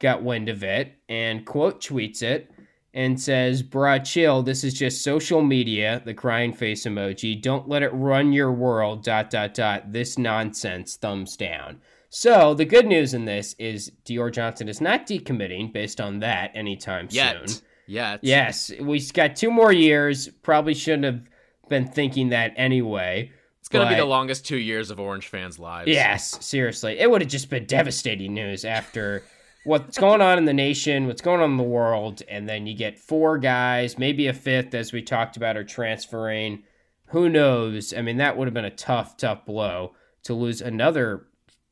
got 0.00 0.22
wind 0.22 0.48
of 0.48 0.62
it 0.64 0.92
and 1.08 1.46
quote 1.46 1.80
tweets 1.80 2.22
it 2.22 2.50
and 2.94 3.20
says, 3.20 3.62
Bruh, 3.62 4.02
chill. 4.02 4.42
This 4.42 4.62
is 4.62 4.72
just 4.72 5.02
social 5.02 5.42
media, 5.42 6.00
the 6.04 6.14
crying 6.14 6.52
face 6.52 6.84
emoji. 6.84 7.40
Don't 7.40 7.68
let 7.68 7.82
it 7.82 7.92
run 7.92 8.32
your 8.32 8.52
world, 8.52 9.02
dot, 9.02 9.30
dot, 9.30 9.52
dot. 9.52 9.92
This 9.92 10.16
nonsense, 10.16 10.96
thumbs 10.96 11.36
down. 11.36 11.80
So 12.08 12.54
the 12.54 12.64
good 12.64 12.86
news 12.86 13.12
in 13.12 13.24
this 13.24 13.56
is 13.58 13.90
Dior 14.06 14.32
Johnson 14.32 14.68
is 14.68 14.80
not 14.80 15.08
decommitting 15.08 15.72
based 15.72 16.00
on 16.00 16.20
that 16.20 16.52
anytime 16.54 17.08
Yet. 17.10 17.48
soon. 17.48 17.60
Yet. 17.88 18.20
Yes. 18.22 18.70
We've 18.80 19.12
got 19.12 19.34
two 19.34 19.50
more 19.50 19.72
years. 19.72 20.28
Probably 20.42 20.74
shouldn't 20.74 21.04
have 21.04 21.22
been 21.68 21.88
thinking 21.88 22.28
that 22.28 22.52
anyway. 22.56 23.32
It's 23.58 23.68
going 23.68 23.88
to 23.88 23.92
be 23.92 23.98
the 23.98 24.04
longest 24.04 24.46
two 24.46 24.58
years 24.58 24.90
of 24.90 25.00
Orange 25.00 25.26
fans' 25.26 25.58
lives. 25.58 25.88
Yes, 25.88 26.38
seriously. 26.44 26.98
It 26.98 27.10
would 27.10 27.22
have 27.22 27.30
just 27.30 27.48
been 27.50 27.64
devastating 27.64 28.34
news 28.34 28.64
after 28.64 29.24
what's 29.64 29.98
going 29.98 30.20
on 30.20 30.38
in 30.38 30.44
the 30.44 30.52
nation, 30.52 31.06
what's 31.06 31.22
going 31.22 31.40
on 31.40 31.52
in 31.52 31.56
the 31.56 31.62
world, 31.62 32.22
and 32.28 32.48
then 32.48 32.66
you 32.66 32.74
get 32.74 32.98
four 32.98 33.38
guys, 33.38 33.98
maybe 33.98 34.26
a 34.26 34.32
fifth, 34.32 34.74
as 34.74 34.92
we 34.92 35.02
talked 35.02 35.36
about, 35.36 35.56
are 35.56 35.64
transferring. 35.64 36.62
Who 37.08 37.28
knows? 37.28 37.92
I 37.92 38.02
mean, 38.02 38.18
that 38.18 38.36
would 38.36 38.46
have 38.46 38.54
been 38.54 38.64
a 38.64 38.70
tough, 38.70 39.16
tough 39.16 39.44
blow 39.44 39.94
to 40.24 40.34
lose 40.34 40.60
another 40.60 41.26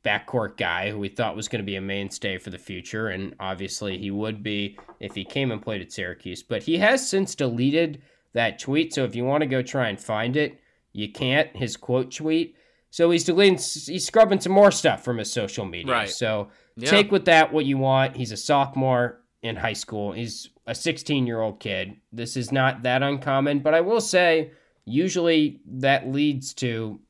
backcourt 0.04 0.56
guy 0.56 0.90
who 0.90 0.98
we 0.98 1.08
thought 1.08 1.36
was 1.36 1.48
going 1.48 1.62
to 1.62 1.66
be 1.66 1.76
a 1.76 1.80
mainstay 1.80 2.38
for 2.38 2.50
the 2.50 2.58
future, 2.58 3.08
and 3.08 3.34
obviously 3.38 3.98
he 3.98 4.10
would 4.10 4.42
be 4.42 4.78
if 5.00 5.14
he 5.14 5.24
came 5.24 5.50
and 5.50 5.62
played 5.62 5.80
at 5.80 5.92
Syracuse. 5.92 6.42
But 6.42 6.64
he 6.64 6.78
has 6.78 7.08
since 7.08 7.34
deleted 7.34 8.02
that 8.32 8.58
tweet, 8.58 8.94
so 8.94 9.04
if 9.04 9.14
you 9.14 9.24
want 9.24 9.42
to 9.42 9.46
go 9.46 9.62
try 9.62 9.88
and 9.88 10.00
find 10.00 10.36
it, 10.36 10.58
you 10.92 11.10
can't. 11.10 11.54
His 11.56 11.76
quote 11.76 12.12
tweet. 12.12 12.56
So 12.90 13.10
he's 13.10 13.24
deleting, 13.24 13.56
he's 13.56 14.06
scrubbing 14.06 14.40
some 14.40 14.52
more 14.52 14.70
stuff 14.70 15.02
from 15.02 15.18
his 15.18 15.32
social 15.32 15.64
media. 15.64 15.92
Right. 15.92 16.10
So 16.10 16.50
Yeah. 16.76 16.90
take 16.90 17.10
with 17.12 17.26
that 17.26 17.52
what 17.52 17.64
you 17.64 17.78
want. 17.78 18.16
He's 18.16 18.32
a 18.32 18.36
sophomore 18.36 19.20
in 19.42 19.56
high 19.56 19.72
school. 19.72 20.12
He's 20.12 20.48
a 20.66 20.74
16 20.74 21.26
year 21.26 21.40
old 21.40 21.60
kid. 21.60 21.96
This 22.12 22.36
is 22.36 22.52
not 22.52 22.82
that 22.82 23.02
uncommon, 23.02 23.60
but 23.60 23.74
I 23.74 23.80
will 23.80 24.00
say, 24.00 24.52
usually 24.84 25.60
that 25.66 26.08
leads 26.08 26.54
to 26.54 27.00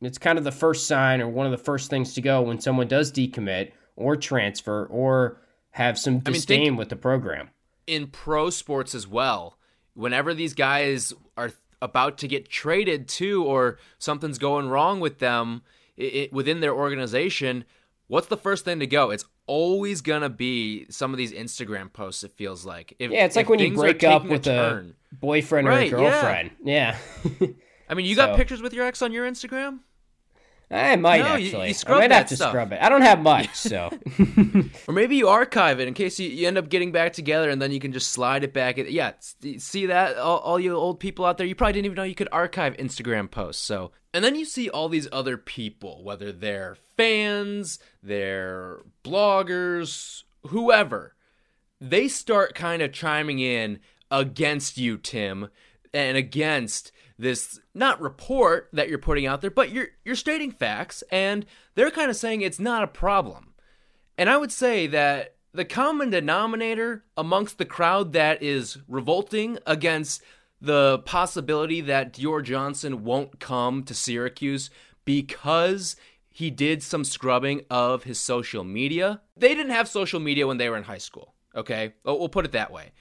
it's 0.00 0.18
kind 0.18 0.38
of 0.38 0.44
the 0.44 0.52
first 0.52 0.86
sign 0.86 1.20
or 1.20 1.28
one 1.28 1.46
of 1.46 1.52
the 1.52 1.58
first 1.58 1.90
things 1.90 2.14
to 2.14 2.20
go 2.20 2.42
when 2.42 2.60
someone 2.60 2.86
does 2.86 3.10
decommit 3.10 3.72
or 3.96 4.14
transfer 4.16 4.86
or 4.86 5.40
have 5.72 5.98
some 5.98 6.22
I 6.24 6.30
mean, 6.30 6.34
disdain 6.34 6.76
with 6.76 6.88
the 6.88 6.96
program. 6.96 7.50
in 7.86 8.06
pro 8.06 8.50
sports 8.50 8.94
as 8.94 9.08
well. 9.08 9.58
Whenever 9.94 10.34
these 10.34 10.54
guys 10.54 11.12
are 11.36 11.50
about 11.82 12.18
to 12.18 12.28
get 12.28 12.48
traded 12.48 13.08
to, 13.08 13.44
or 13.44 13.78
something's 13.98 14.38
going 14.38 14.68
wrong 14.68 15.00
with 15.00 15.18
them 15.18 15.62
i 15.98 16.02
i 16.02 16.28
within 16.32 16.60
their 16.60 16.74
organization, 16.74 17.64
what's 18.08 18.26
the 18.26 18.36
first 18.36 18.64
thing 18.64 18.80
to 18.80 18.86
go? 18.86 19.10
It's 19.10 19.24
always 19.46 20.00
gonna 20.02 20.28
be 20.28 20.86
some 20.90 21.12
of 21.12 21.18
these 21.18 21.32
Instagram 21.32 21.92
posts. 21.92 22.24
It 22.24 22.32
feels 22.32 22.66
like. 22.66 22.94
If, 22.98 23.10
Yeah, 23.10 23.24
it's 23.24 23.36
like 23.36 23.48
when 23.48 23.60
you 23.60 23.74
break 23.74 24.02
up 24.04 24.24
with 24.26 24.42
a, 24.46 24.52
turn. 24.52 24.94
boyfriend 25.12 25.68
or 25.68 25.72
a 25.72 25.88
girlfriend. 25.88 26.50
Yeah. 26.64 26.96
I 27.88 27.94
mean, 27.94 28.04
you 28.06 28.16
got 28.16 28.30
So- 28.32 28.36
pictures 28.36 28.60
with 28.60 28.74
your 28.74 28.84
ex 28.84 29.00
on 29.00 29.12
your 29.12 29.26
Instagram? 29.30 29.78
I 30.70 30.96
might 30.96 31.20
No, 31.22 31.28
actually. 31.28 31.46
you 31.50 31.58
I 31.70 31.72
scrub 31.72 31.98
might 32.00 32.10
have 32.12 32.26
to 32.26 32.36
stuff. 32.36 32.50
scrub 32.50 32.72
it. 32.74 32.78
I 32.82 32.90
don't 32.90 33.00
have 33.00 33.20
much, 33.22 33.54
so. 33.54 33.90
Or 34.86 34.92
maybe 34.92 35.16
you 35.16 35.26
archive 35.28 35.80
it 35.80 35.88
in 35.88 35.94
case 35.94 36.20
you, 36.20 36.28
you 36.28 36.46
end 36.46 36.58
up 36.58 36.68
getting 36.68 36.92
back 36.92 37.14
together 37.14 37.48
and 37.48 37.62
then 37.62 37.72
you 37.72 37.80
can 37.80 37.90
just 37.90 38.10
slide 38.10 38.44
it 38.44 38.52
back. 38.52 38.76
Yeah, 38.76 39.12
see 39.56 39.86
that? 39.86 40.18
All, 40.18 40.36
all 40.40 40.60
you 40.60 40.74
old 40.76 41.00
people 41.00 41.24
out 41.24 41.38
there, 41.38 41.46
you 41.46 41.54
probably 41.54 41.72
didn't 41.72 41.86
even 41.86 41.96
know 41.96 42.02
you 42.02 42.14
could 42.14 42.28
archive 42.32 42.76
Instagram 42.76 43.30
posts. 43.30 43.64
So, 43.64 43.92
and 44.12 44.22
then 44.22 44.34
you 44.34 44.44
see 44.44 44.68
all 44.68 44.90
these 44.90 45.08
other 45.10 45.38
people, 45.38 46.04
whether 46.04 46.32
they're 46.32 46.76
fans, 46.98 47.78
they're 48.02 48.80
bloggers, 49.02 50.24
whoever, 50.48 51.14
they 51.80 52.08
start 52.08 52.54
kind 52.54 52.82
of 52.82 52.92
chiming 52.92 53.38
in 53.38 53.78
against 54.10 54.76
you, 54.76 54.98
Tim, 54.98 55.48
and 55.94 56.16
against 56.18 56.92
this 57.18 57.58
not 57.74 58.00
report 58.00 58.68
that 58.72 58.88
you're 58.88 58.98
putting 58.98 59.26
out 59.26 59.40
there, 59.40 59.50
but 59.50 59.70
you're 59.70 59.88
you're 60.04 60.14
stating 60.14 60.50
facts, 60.50 61.02
and 61.10 61.46
they're 61.74 61.90
kind 61.90 62.10
of 62.10 62.16
saying 62.16 62.42
it's 62.42 62.60
not 62.60 62.84
a 62.84 62.88
problem. 62.88 63.54
And 64.16 64.28
I 64.28 64.36
would 64.36 64.52
say 64.52 64.86
that 64.88 65.36
the 65.52 65.64
common 65.64 66.10
denominator 66.10 67.04
amongst 67.16 67.58
the 67.58 67.64
crowd 67.64 68.12
that 68.12 68.42
is 68.42 68.78
revolting 68.86 69.58
against 69.66 70.22
the 70.60 70.98
possibility 71.00 71.80
that 71.80 72.12
Dior 72.12 72.42
Johnson 72.42 73.04
won't 73.04 73.38
come 73.38 73.84
to 73.84 73.94
Syracuse 73.94 74.70
because 75.04 75.96
he 76.38 76.52
did 76.52 76.84
some 76.84 77.02
scrubbing 77.02 77.62
of 77.68 78.04
his 78.04 78.16
social 78.16 78.62
media. 78.62 79.20
They 79.36 79.56
didn't 79.56 79.72
have 79.72 79.88
social 79.88 80.20
media 80.20 80.46
when 80.46 80.56
they 80.56 80.70
were 80.70 80.76
in 80.76 80.84
high 80.84 80.98
school, 80.98 81.34
okay? 81.52 81.94
Oh, 82.04 82.14
We'll 82.14 82.28
put 82.28 82.44
it 82.44 82.52
that 82.52 82.70
way. 82.70 82.92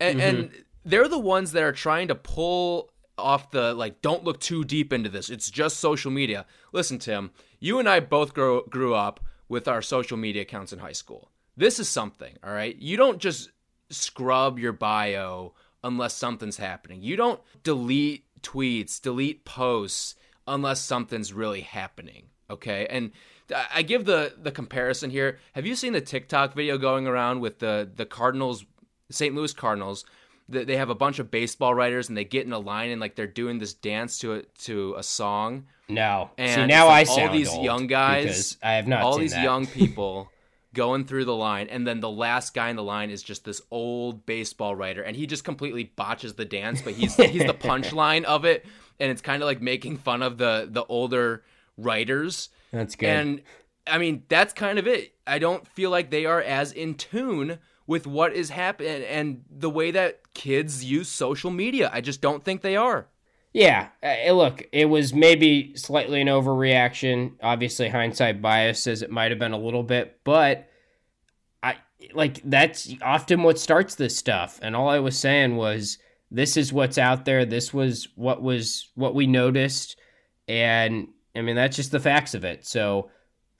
And, 0.00 0.18
mm-hmm. 0.18 0.36
and 0.36 0.64
they're 0.82 1.06
the 1.06 1.18
ones 1.18 1.52
that 1.52 1.64
are 1.64 1.72
trying 1.72 2.08
to 2.08 2.14
pull 2.14 2.90
off 3.18 3.50
the 3.50 3.74
like 3.74 4.00
don't 4.00 4.24
look 4.24 4.40
too 4.40 4.64
deep 4.64 4.90
into 4.90 5.10
this. 5.10 5.28
It's 5.28 5.50
just 5.50 5.80
social 5.80 6.10
media. 6.10 6.46
Listen 6.72 6.98
tim 6.98 7.32
you 7.60 7.78
and 7.78 7.86
i 7.86 8.00
both 8.00 8.32
grow, 8.32 8.62
grew 8.62 8.94
up 8.94 9.20
with 9.50 9.68
our 9.68 9.82
social 9.82 10.16
media 10.16 10.40
accounts 10.40 10.72
in 10.72 10.78
high 10.78 10.92
school. 10.92 11.30
This 11.54 11.78
is 11.78 11.90
something 11.90 12.38
all 12.42 12.54
right? 12.54 12.74
You 12.76 12.96
don't 12.96 13.18
just 13.18 13.50
scrub 13.90 14.58
your 14.58 14.72
bio 14.72 15.52
unless 15.84 16.14
something's 16.14 16.56
happening. 16.56 17.02
You 17.02 17.16
don't 17.16 17.40
delete 17.64 18.24
tweets 18.40 18.98
delete 18.98 19.44
posts 19.44 20.14
unless 20.46 20.80
something's 20.80 21.34
really 21.34 21.60
happening 21.60 22.30
okay 22.52 22.86
and 22.88 23.10
I- 23.74 23.82
give 23.82 24.04
the 24.04 24.34
the 24.40 24.50
comparison 24.52 25.10
here. 25.10 25.38
Have 25.54 25.66
you 25.66 25.74
seen 25.74 25.92
the 25.92 26.00
TikTok 26.00 26.54
video 26.54 26.78
going 26.78 27.06
around 27.06 27.40
with 27.40 27.58
the 27.58 27.90
the 27.94 28.06
Cardinals, 28.06 28.64
St. 29.10 29.34
Louis 29.34 29.52
Cardinals? 29.52 30.04
They 30.48 30.64
they 30.64 30.76
have 30.76 30.90
a 30.90 30.94
bunch 30.94 31.18
of 31.18 31.30
baseball 31.30 31.74
writers 31.74 32.08
and 32.08 32.16
they 32.16 32.24
get 32.24 32.46
in 32.46 32.52
a 32.52 32.58
line 32.58 32.90
and 32.90 33.00
like 33.00 33.14
they're 33.14 33.26
doing 33.26 33.58
this 33.58 33.74
dance 33.74 34.18
to 34.20 34.34
a 34.34 34.42
to 34.64 34.94
a 34.96 35.02
song. 35.02 35.66
No. 35.88 36.30
See, 36.38 36.44
And 36.44 36.68
now 36.68 36.86
I 36.88 37.00
it's 37.00 37.10
like 37.10 37.16
sound 37.18 37.28
all 37.30 37.34
these 37.36 37.54
young 37.58 37.86
guys, 37.86 38.56
I 38.62 38.72
have 38.74 38.86
not 38.88 39.02
all 39.02 39.18
these 39.18 39.32
that. 39.32 39.42
young 39.44 39.66
people 39.80 40.30
going 40.74 41.04
through 41.04 41.26
the 41.26 41.34
line, 41.36 41.68
and 41.68 41.86
then 41.86 42.00
the 42.00 42.08
last 42.08 42.54
guy 42.54 42.70
in 42.70 42.76
the 42.76 42.82
line 42.82 43.10
is 43.10 43.22
just 43.22 43.44
this 43.44 43.60
old 43.70 44.24
baseball 44.24 44.74
writer, 44.74 45.02
and 45.02 45.14
he 45.14 45.26
just 45.26 45.44
completely 45.44 45.84
botches 45.84 46.32
the 46.34 46.46
dance, 46.46 46.80
but 46.80 46.94
he's 46.94 47.14
he's 47.16 47.44
the 47.44 47.52
punchline 47.68 48.24
of 48.24 48.46
it, 48.46 48.64
and 48.98 49.10
it's 49.10 49.20
kind 49.20 49.42
of 49.42 49.46
like 49.46 49.60
making 49.60 49.98
fun 49.98 50.22
of 50.22 50.38
the 50.38 50.66
the 50.70 50.84
older 50.86 51.44
writers. 51.76 52.48
That's 52.72 52.94
good. 52.94 53.08
And 53.08 53.42
I 53.86 53.98
mean, 53.98 54.24
that's 54.28 54.52
kind 54.52 54.78
of 54.78 54.86
it. 54.86 55.14
I 55.26 55.38
don't 55.38 55.66
feel 55.66 55.90
like 55.90 56.10
they 56.10 56.26
are 56.26 56.40
as 56.40 56.72
in 56.72 56.94
tune 56.94 57.58
with 57.86 58.06
what 58.06 58.32
is 58.32 58.50
happening 58.50 59.02
and 59.04 59.44
the 59.50 59.70
way 59.70 59.90
that 59.90 60.34
kids 60.34 60.84
use 60.84 61.08
social 61.08 61.50
media. 61.50 61.90
I 61.92 62.00
just 62.00 62.20
don't 62.20 62.44
think 62.44 62.62
they 62.62 62.76
are. 62.76 63.08
Yeah, 63.52 63.88
uh, 64.02 64.32
look, 64.32 64.66
it 64.72 64.86
was 64.86 65.12
maybe 65.12 65.76
slightly 65.76 66.22
an 66.22 66.28
overreaction. 66.28 67.32
Obviously, 67.42 67.88
hindsight 67.88 68.40
bias 68.40 68.82
says 68.82 69.02
it 69.02 69.10
might 69.10 69.30
have 69.30 69.38
been 69.38 69.52
a 69.52 69.58
little 69.58 69.82
bit, 69.82 70.20
but 70.24 70.70
I 71.62 71.76
like 72.14 72.40
that's 72.44 72.94
often 73.02 73.42
what 73.42 73.58
starts 73.58 73.94
this 73.94 74.16
stuff. 74.16 74.58
And 74.62 74.74
all 74.74 74.88
I 74.88 75.00
was 75.00 75.18
saying 75.18 75.56
was 75.56 75.98
this 76.30 76.56
is 76.56 76.72
what's 76.72 76.96
out 76.96 77.26
there. 77.26 77.44
This 77.44 77.74
was 77.74 78.08
what 78.14 78.40
was 78.40 78.88
what 78.94 79.14
we 79.14 79.26
noticed, 79.26 79.98
and 80.48 81.08
I 81.34 81.42
mean 81.42 81.56
that's 81.56 81.76
just 81.76 81.90
the 81.92 82.00
facts 82.00 82.34
of 82.34 82.44
it. 82.44 82.66
So 82.66 83.10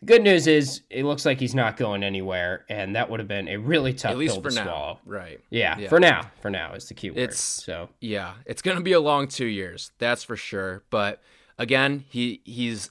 the 0.01 0.07
good 0.07 0.23
news 0.23 0.47
is 0.47 0.83
it 0.91 1.05
looks 1.05 1.25
like 1.25 1.39
he's 1.41 1.55
not 1.55 1.77
going 1.77 2.03
anywhere, 2.03 2.65
and 2.69 2.97
that 2.97 3.09
would 3.09 3.21
have 3.21 3.29
been 3.29 3.49
a 3.49 3.57
really 3.57 3.95
tough 3.95 4.13
At 4.13 4.19
least 4.19 4.35
pill 4.35 4.43
for 4.43 4.49
to 4.51 4.55
now. 4.57 4.65
swallow. 4.65 4.99
Right. 5.07 5.41
Yeah, 5.51 5.79
Yeah. 5.79 5.89
for 5.89 6.01
now. 6.01 6.31
For 6.41 6.51
now 6.51 6.75
is 6.75 6.89
the 6.89 6.95
key 6.95 7.11
word. 7.11 7.19
It's- 7.19 7.39
so 7.39 7.89
Yeah, 8.01 8.35
it's 8.47 8.63
going 8.63 8.77
to 8.77 8.83
be 8.83 8.93
a 8.93 9.01
long 9.01 9.29
2 9.29 9.47
years. 9.47 9.93
That's 9.99 10.23
for 10.25 10.37
sure. 10.37 10.83
But 10.91 11.23
again, 11.59 12.05
he 12.09 12.41
he's 12.45 12.91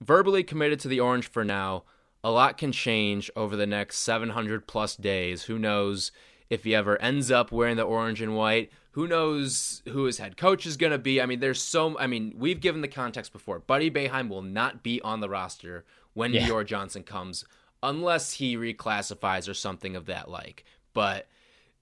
verbally 0.00 0.42
committed 0.42 0.80
to 0.80 0.88
the 0.88 1.00
Orange 1.00 1.28
for 1.28 1.44
now. 1.44 1.84
A 2.24 2.30
lot 2.30 2.56
can 2.58 2.70
change 2.72 3.30
over 3.34 3.56
the 3.56 3.66
next 3.66 3.98
700 3.98 4.66
plus 4.66 4.94
days. 4.96 5.44
Who 5.44 5.58
knows 5.58 6.12
if 6.52 6.64
he 6.64 6.74
ever 6.74 7.00
ends 7.00 7.30
up 7.30 7.50
wearing 7.50 7.76
the 7.76 7.82
orange 7.82 8.20
and 8.20 8.36
white? 8.36 8.70
Who 8.92 9.08
knows 9.08 9.82
who 9.88 10.04
his 10.04 10.18
head 10.18 10.36
coach 10.36 10.66
is 10.66 10.76
going 10.76 10.92
to 10.92 10.98
be? 10.98 11.18
I 11.18 11.24
mean, 11.24 11.40
there's 11.40 11.62
so 11.62 11.98
I 11.98 12.06
mean, 12.06 12.34
we've 12.36 12.60
given 12.60 12.82
the 12.82 12.88
context 12.88 13.32
before. 13.32 13.58
Buddy 13.58 13.90
Boeheim 13.90 14.28
will 14.28 14.42
not 14.42 14.82
be 14.82 15.00
on 15.00 15.20
the 15.20 15.30
roster 15.30 15.86
when 16.12 16.34
Yeah. 16.34 16.46
Dior 16.46 16.66
Johnson 16.66 17.02
comes 17.02 17.46
unless 17.82 18.34
he 18.34 18.56
reclassifies 18.56 19.48
or 19.48 19.54
something 19.54 19.96
of 19.96 20.06
that 20.06 20.30
like. 20.30 20.64
But 20.92 21.26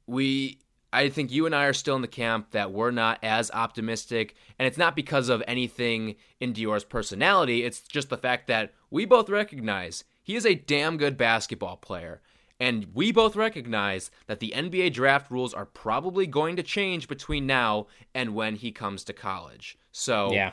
we 0.07 0.61
I 0.93 1.09
think 1.09 1.33
you 1.33 1.47
and 1.47 1.55
I 1.55 1.65
are 1.65 1.73
still 1.73 1.97
in 1.97 2.03
the 2.03 2.09
camp 2.09 2.53
that 2.53 2.73
we're 2.73 2.91
not 2.91 3.19
as 3.23 3.51
optimistic, 3.51 4.35
and 4.59 4.67
it's 4.67 4.79
not 4.79 4.97
because 4.97 5.29
of 5.29 5.43
anything 5.49 6.15
in 6.41 6.53
Dior's 6.53 6.85
personality. 6.85 7.65
It's 7.65 7.81
just 7.81 8.09
the 8.09 8.17
fact 8.17 8.47
that 8.47 8.73
we 8.91 9.05
both 9.05 9.29
recognize 9.29 10.05
he 10.23 10.37
is 10.37 10.47
a 10.47 10.55
damn 10.55 10.97
good 10.97 11.17
basketball 11.17 11.77
player, 11.77 12.21
and 12.61 12.89
we 12.93 13.11
both 13.11 13.35
recognize 13.37 14.11
that 14.27 14.39
the 14.39 14.53
NBA 14.55 14.93
draft 14.93 15.31
rules 15.31 15.55
are 15.55 15.65
probably 15.65 16.27
going 16.27 16.57
to 16.57 16.63
change 16.63 17.09
between 17.09 17.47
now 17.47 17.87
and 18.15 18.35
when 18.35 18.57
he 18.57 18.71
comes 18.71 19.03
to 19.05 19.15
college. 19.15 19.79
So 19.93 20.31
yeah. 20.33 20.53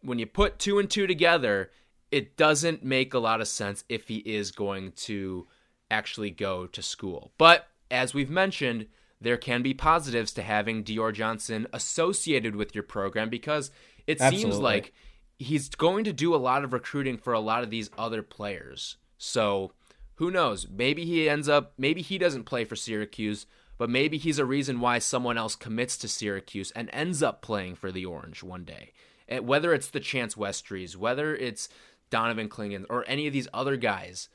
when 0.00 0.18
you 0.18 0.26
put 0.26 0.58
two 0.58 0.78
and 0.78 0.90
two 0.90 1.06
together, 1.06 1.70
it 2.10 2.38
doesn't 2.38 2.82
make 2.82 3.12
a 3.12 3.18
lot 3.18 3.42
of 3.42 3.48
sense 3.48 3.84
if 3.90 4.08
he 4.08 4.16
is 4.18 4.50
going 4.50 4.92
to 4.92 5.46
actually 5.90 6.30
go 6.30 6.66
to 6.66 6.82
school. 6.82 7.32
But 7.36 7.68
as 7.90 8.14
we've 8.14 8.30
mentioned, 8.30 8.86
there 9.20 9.36
can 9.36 9.62
be 9.62 9.74
positives 9.74 10.32
to 10.32 10.42
having 10.42 10.82
Dior 10.82 11.12
Johnson 11.12 11.66
associated 11.74 12.56
with 12.56 12.74
your 12.74 12.84
program 12.84 13.28
because 13.28 13.70
it 14.06 14.20
seems 14.20 14.56
like 14.58 14.94
he's 15.38 15.68
going 15.68 16.04
to 16.04 16.12
do 16.12 16.34
a 16.34 16.36
lot 16.36 16.64
of 16.64 16.72
recruiting 16.72 17.18
for 17.18 17.34
a 17.34 17.40
lot 17.40 17.62
of 17.62 17.68
these 17.68 17.90
other 17.98 18.22
players. 18.22 18.96
So 19.18 19.72
who 20.18 20.32
knows? 20.32 20.66
Maybe 20.68 21.04
he 21.04 21.28
ends 21.28 21.48
up, 21.48 21.72
maybe 21.78 22.02
he 22.02 22.18
doesn't 22.18 22.42
play 22.42 22.64
for 22.64 22.74
Syracuse, 22.74 23.46
but 23.78 23.88
maybe 23.88 24.18
he's 24.18 24.40
a 24.40 24.44
reason 24.44 24.80
why 24.80 24.98
someone 24.98 25.38
else 25.38 25.54
commits 25.54 25.96
to 25.98 26.08
Syracuse 26.08 26.72
and 26.72 26.90
ends 26.92 27.22
up 27.22 27.40
playing 27.40 27.76
for 27.76 27.92
the 27.92 28.04
Orange 28.04 28.42
one 28.42 28.64
day. 28.64 28.92
And 29.28 29.46
whether 29.46 29.72
it's 29.72 29.90
the 29.90 30.00
Chance 30.00 30.34
Westries, 30.34 30.96
whether 30.96 31.36
it's 31.36 31.68
Donovan 32.10 32.48
Clingan, 32.48 32.84
or 32.90 33.04
any 33.06 33.28
of 33.28 33.32
these 33.32 33.46
other 33.54 33.76
guys, 33.76 34.28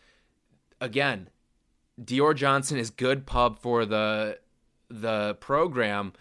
again, 0.80 1.30
Dior 2.02 2.34
Johnson 2.34 2.78
is 2.78 2.90
good 2.90 3.26
pub 3.26 3.60
for 3.60 3.86
the 3.86 4.40
the 4.90 5.36
program. 5.42 6.14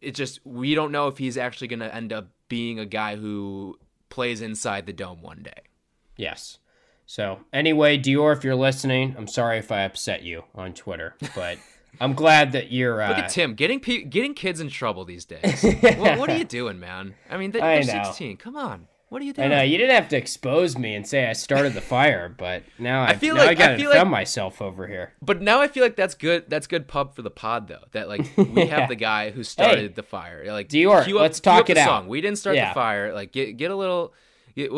It 0.00 0.16
just 0.16 0.44
we 0.44 0.74
don't 0.74 0.90
know 0.90 1.06
if 1.06 1.18
he's 1.18 1.36
actually 1.36 1.68
going 1.68 1.80
to 1.80 1.94
end 1.94 2.12
up 2.12 2.30
being 2.48 2.80
a 2.80 2.86
guy 2.86 3.14
who 3.14 3.78
plays 4.08 4.42
inside 4.42 4.86
the 4.86 4.92
dome 4.92 5.22
one 5.22 5.42
day. 5.44 5.62
Yes. 6.16 6.58
So 7.06 7.40
anyway, 7.52 7.98
Dior, 7.98 8.34
if 8.36 8.44
you're 8.44 8.54
listening, 8.54 9.14
I'm 9.18 9.26
sorry 9.26 9.58
if 9.58 9.70
I 9.70 9.82
upset 9.82 10.22
you 10.22 10.44
on 10.54 10.72
Twitter, 10.72 11.14
but 11.34 11.58
I'm 12.00 12.14
glad 12.14 12.52
that 12.52 12.72
you're. 12.72 13.02
Uh, 13.02 13.08
Look 13.10 13.18
at 13.18 13.30
Tim 13.30 13.54
getting 13.54 13.80
pe- 13.80 14.04
getting 14.04 14.34
kids 14.34 14.60
in 14.60 14.68
trouble 14.70 15.04
these 15.04 15.24
days. 15.24 15.62
what, 15.80 16.18
what, 16.18 16.30
are 16.30 16.38
you 16.38 16.44
doing, 16.44 16.80
man? 16.80 17.14
I 17.28 17.36
mean, 17.36 17.50
they're, 17.50 17.62
I 17.62 17.82
they're 17.82 18.04
16. 18.04 18.38
Come 18.38 18.56
on, 18.56 18.88
what 19.10 19.20
are 19.20 19.26
you 19.26 19.34
doing? 19.34 19.52
I 19.52 19.56
know 19.56 19.62
you 19.62 19.76
didn't 19.76 19.94
have 19.94 20.08
to 20.08 20.16
expose 20.16 20.78
me 20.78 20.94
and 20.94 21.06
say 21.06 21.28
I 21.28 21.34
started 21.34 21.74
the 21.74 21.82
fire, 21.82 22.34
but 22.34 22.62
now 22.78 23.02
I, 23.02 23.08
I 23.08 23.16
feel 23.16 23.34
now 23.34 23.42
like- 23.42 23.50
I 23.50 23.54
gotta 23.62 23.76
defend 23.76 23.94
like- 23.98 24.08
myself 24.08 24.62
over 24.62 24.86
here. 24.86 25.12
But 25.20 25.42
now 25.42 25.60
I 25.60 25.68
feel 25.68 25.82
like 25.82 25.96
that's 25.96 26.14
good. 26.14 26.48
That's 26.48 26.66
good 26.66 26.88
pub 26.88 27.14
for 27.14 27.20
the 27.20 27.30
pod 27.30 27.68
though. 27.68 27.84
That 27.92 28.08
like 28.08 28.26
we 28.38 28.62
Yeah. 28.64 28.80
have 28.80 28.88
the 28.88 28.96
guy 28.96 29.30
who 29.30 29.44
started 29.44 29.78
Hey, 29.80 29.88
the 29.88 30.02
fire. 30.02 30.50
Like 30.50 30.70
Dior, 30.70 31.02
up- 31.02 31.08
let's 31.20 31.40
talk 31.40 31.68
it 31.68 31.76
out. 31.76 31.86
Song. 31.86 32.08
We 32.08 32.22
didn't 32.22 32.38
start 32.38 32.56
Yeah. 32.56 32.70
the 32.70 32.74
fire. 32.74 33.12
Like 33.12 33.32
get 33.32 33.58
get 33.58 33.70
a 33.70 33.76
little. 33.76 34.14
Get, 34.54 34.70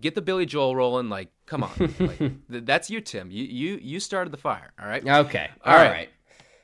get 0.00 0.14
the 0.14 0.22
Billy 0.22 0.46
Joel 0.46 0.74
rolling. 0.74 1.08
Like, 1.08 1.28
come 1.46 1.62
on. 1.64 1.70
Like, 1.78 2.18
th- 2.18 2.64
that's 2.64 2.88
you, 2.90 3.00
Tim. 3.00 3.30
You 3.30 3.44
you 3.44 3.78
you 3.82 4.00
started 4.00 4.32
the 4.32 4.36
fire. 4.38 4.72
All 4.80 4.88
right. 4.88 5.02
Okay, 5.06 5.48
All 5.64 5.72
all 5.72 5.78
right. 5.78 5.90
right. 5.90 6.08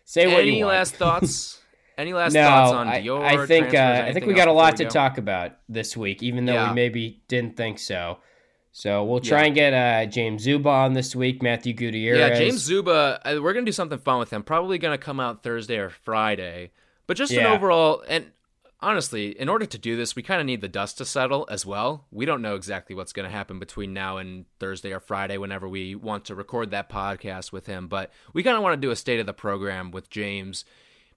Say 0.05 0.27
what 0.27 0.40
Any 0.42 0.59
you 0.59 0.64
want. 0.66 0.77
last 0.77 0.94
thoughts? 0.96 1.61
Any 1.98 2.12
last 2.12 2.33
no, 2.33 2.42
thoughts 2.42 2.72
on 2.72 2.88
I, 2.88 3.03
Dior? 3.03 3.22
I 3.22 3.46
think 3.46 3.72
uh, 3.74 4.05
I 4.07 4.12
think 4.12 4.27
we 4.27 4.35
got 4.35 4.48
a 4.48 4.53
lot 4.53 4.77
to 4.79 4.85
go? 4.85 4.90
talk 4.90 5.16
about 5.18 5.53
this 5.68 5.96
week, 5.96 6.22
even 6.22 6.44
though 6.44 6.55
Yeah. 6.55 6.68
we 6.70 6.74
maybe 6.74 7.22
didn't 7.29 7.57
think 7.57 7.79
so. 7.79 8.18
So 8.72 9.05
we'll 9.05 9.20
try 9.20 9.42
Yeah. 9.42 9.46
and 9.46 9.55
get 9.55 9.72
uh, 9.74 10.07
James 10.11 10.42
Zuba 10.42 10.68
on 10.68 10.94
this 10.94 11.14
week. 11.14 11.40
Matthew 11.42 11.72
Gutierrez. 11.72 12.18
Yeah, 12.18 12.35
James 12.37 12.61
Zuba. 12.61 13.20
uh, 13.24 13.40
We're 13.40 13.53
gonna 13.53 13.64
do 13.66 13.70
something 13.72 13.98
fun 14.00 14.18
with 14.18 14.31
him. 14.33 14.42
Probably 14.42 14.79
gonna 14.79 14.98
come 14.98 15.20
out 15.20 15.42
Thursday 15.44 15.77
or 15.77 15.90
Friday. 15.90 16.72
But 17.07 17.16
just 17.16 17.33
an 17.33 17.46
overall, 17.46 18.03
and 18.09 18.27
honestly, 18.85 19.38
in 19.38 19.49
order 19.49 19.66
to 19.66 19.79
do 19.79 19.97
this, 19.97 20.14
we 20.14 20.23
kind 20.23 20.40
of 20.40 20.47
need 20.47 20.61
the 20.61 20.68
dust 20.68 20.99
to 20.99 21.05
settle 21.05 21.47
as 21.51 21.64
well. 21.66 22.07
We 22.11 22.27
don't 22.27 22.42
know 22.42 22.55
exactly 22.55 22.94
what's 22.94 23.12
gonna 23.12 23.31
happen 23.31 23.59
between 23.59 23.92
now 23.92 24.18
and 24.18 24.44
Thursday 24.61 24.92
or 24.92 25.01
Friday, 25.01 25.38
whenever 25.38 25.68
we 25.68 25.94
want 25.94 26.27
to 26.27 26.35
record 26.35 26.70
that 26.70 26.88
podcast 26.90 27.51
with 27.53 27.66
him. 27.66 27.88
But 27.88 28.11
we 28.33 28.42
kind 28.42 28.57
of 28.57 28.62
want 28.62 28.81
to 28.81 28.87
do 28.87 28.90
a 28.90 28.97
state 28.97 29.20
of 29.20 29.27
the 29.27 29.33
program 29.33 29.90
with 29.90 30.11
James 30.11 30.64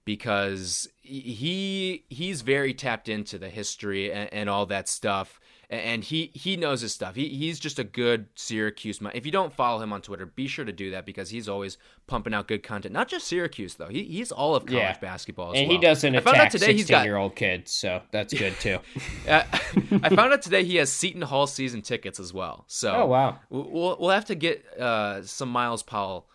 because 0.04 0.88
he 1.08 2.04
he's 2.08 2.42
very 2.42 2.74
tapped 2.74 3.08
into 3.08 3.38
the 3.38 3.48
history 3.48 4.12
and, 4.12 4.32
and 4.32 4.50
all 4.50 4.66
that 4.66 4.88
stuff 4.88 5.40
and 5.70 6.04
he 6.04 6.30
he 6.34 6.56
knows 6.56 6.80
his 6.80 6.94
stuff 6.94 7.14
he, 7.14 7.28
he's 7.28 7.58
just 7.60 7.78
a 7.78 7.84
good 7.84 8.26
syracuse 8.34 9.00
if 9.14 9.26
you 9.26 9.32
don't 9.32 9.52
follow 9.52 9.82
him 9.82 9.92
on 9.92 10.00
twitter 10.00 10.24
be 10.26 10.46
sure 10.46 10.64
to 10.64 10.72
do 10.72 10.90
that 10.90 11.04
because 11.04 11.28
he's 11.30 11.48
always 11.48 11.76
pumping 12.06 12.32
out 12.32 12.48
good 12.48 12.62
content 12.62 12.92
not 12.92 13.06
just 13.08 13.26
syracuse 13.26 13.74
though 13.74 13.88
he, 13.88 14.02
he's 14.04 14.32
all 14.32 14.54
of 14.54 14.64
college 14.66 14.80
Yeah. 14.82 14.98
basketball 14.98 15.52
as 15.52 15.58
and 15.60 15.68
well. 15.68 15.76
he 15.76 15.82
doesn't 15.82 16.16
I 16.16 16.20
found 16.20 16.36
out 16.38 16.50
today 16.50 16.72
he's 16.72 16.86
got 16.88 16.98
sixteen-year-old 16.98 17.36
kids, 17.36 17.70
so 17.70 18.00
that's 18.10 18.32
good 18.32 18.54
too. 18.60 18.78
uh, 19.28 19.42
I 20.02 20.08
found 20.08 20.32
out 20.32 20.42
today 20.42 20.64
he 20.64 20.76
has 20.76 20.90
Seton 20.90 21.22
Hall 21.22 21.46
season 21.46 21.82
tickets 21.82 22.18
as 22.18 22.32
well. 22.32 22.64
So 22.66 22.92
Oh, 22.94 23.06
wow. 23.06 23.38
we'll 23.50 23.96
we'll- 24.00 24.10
have 24.10 24.24
to 24.26 24.34
get 24.34 24.64
uh, 24.78 25.22
some 25.22 25.50
Myles 25.50 25.82
Powell 25.82 26.26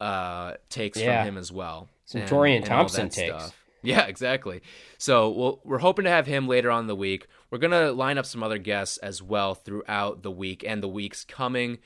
uh, 0.00 0.54
takes 0.70 0.98
Yeah. 0.98 1.22
from 1.24 1.34
him 1.34 1.38
as 1.38 1.52
well. 1.52 1.88
Some 2.06 2.22
and- 2.22 2.30
Taurean 2.30 2.64
Thompson 2.64 3.08
takes. 3.10 3.34
stuff. 3.44 3.54
Yeah, 3.88 4.04
exactly. 4.04 4.60
So 4.98 5.30
we'll, 5.30 5.60
we're 5.64 5.78
hoping 5.78 6.04
to 6.04 6.10
have 6.10 6.26
him 6.26 6.46
later 6.46 6.70
on 6.70 6.88
the 6.88 6.94
week. 6.94 7.26
We're 7.50 7.56
gonna 7.56 7.90
line 7.90 8.18
up 8.18 8.26
some 8.26 8.42
other 8.42 8.58
guests 8.58 8.98
as 8.98 9.22
well 9.22 9.54
throughout 9.54 10.22
the 10.22 10.30
week 10.30 10.62
and 10.62 10.82
the 10.82 10.88
weeks 10.88 11.24
coming. 11.24 11.78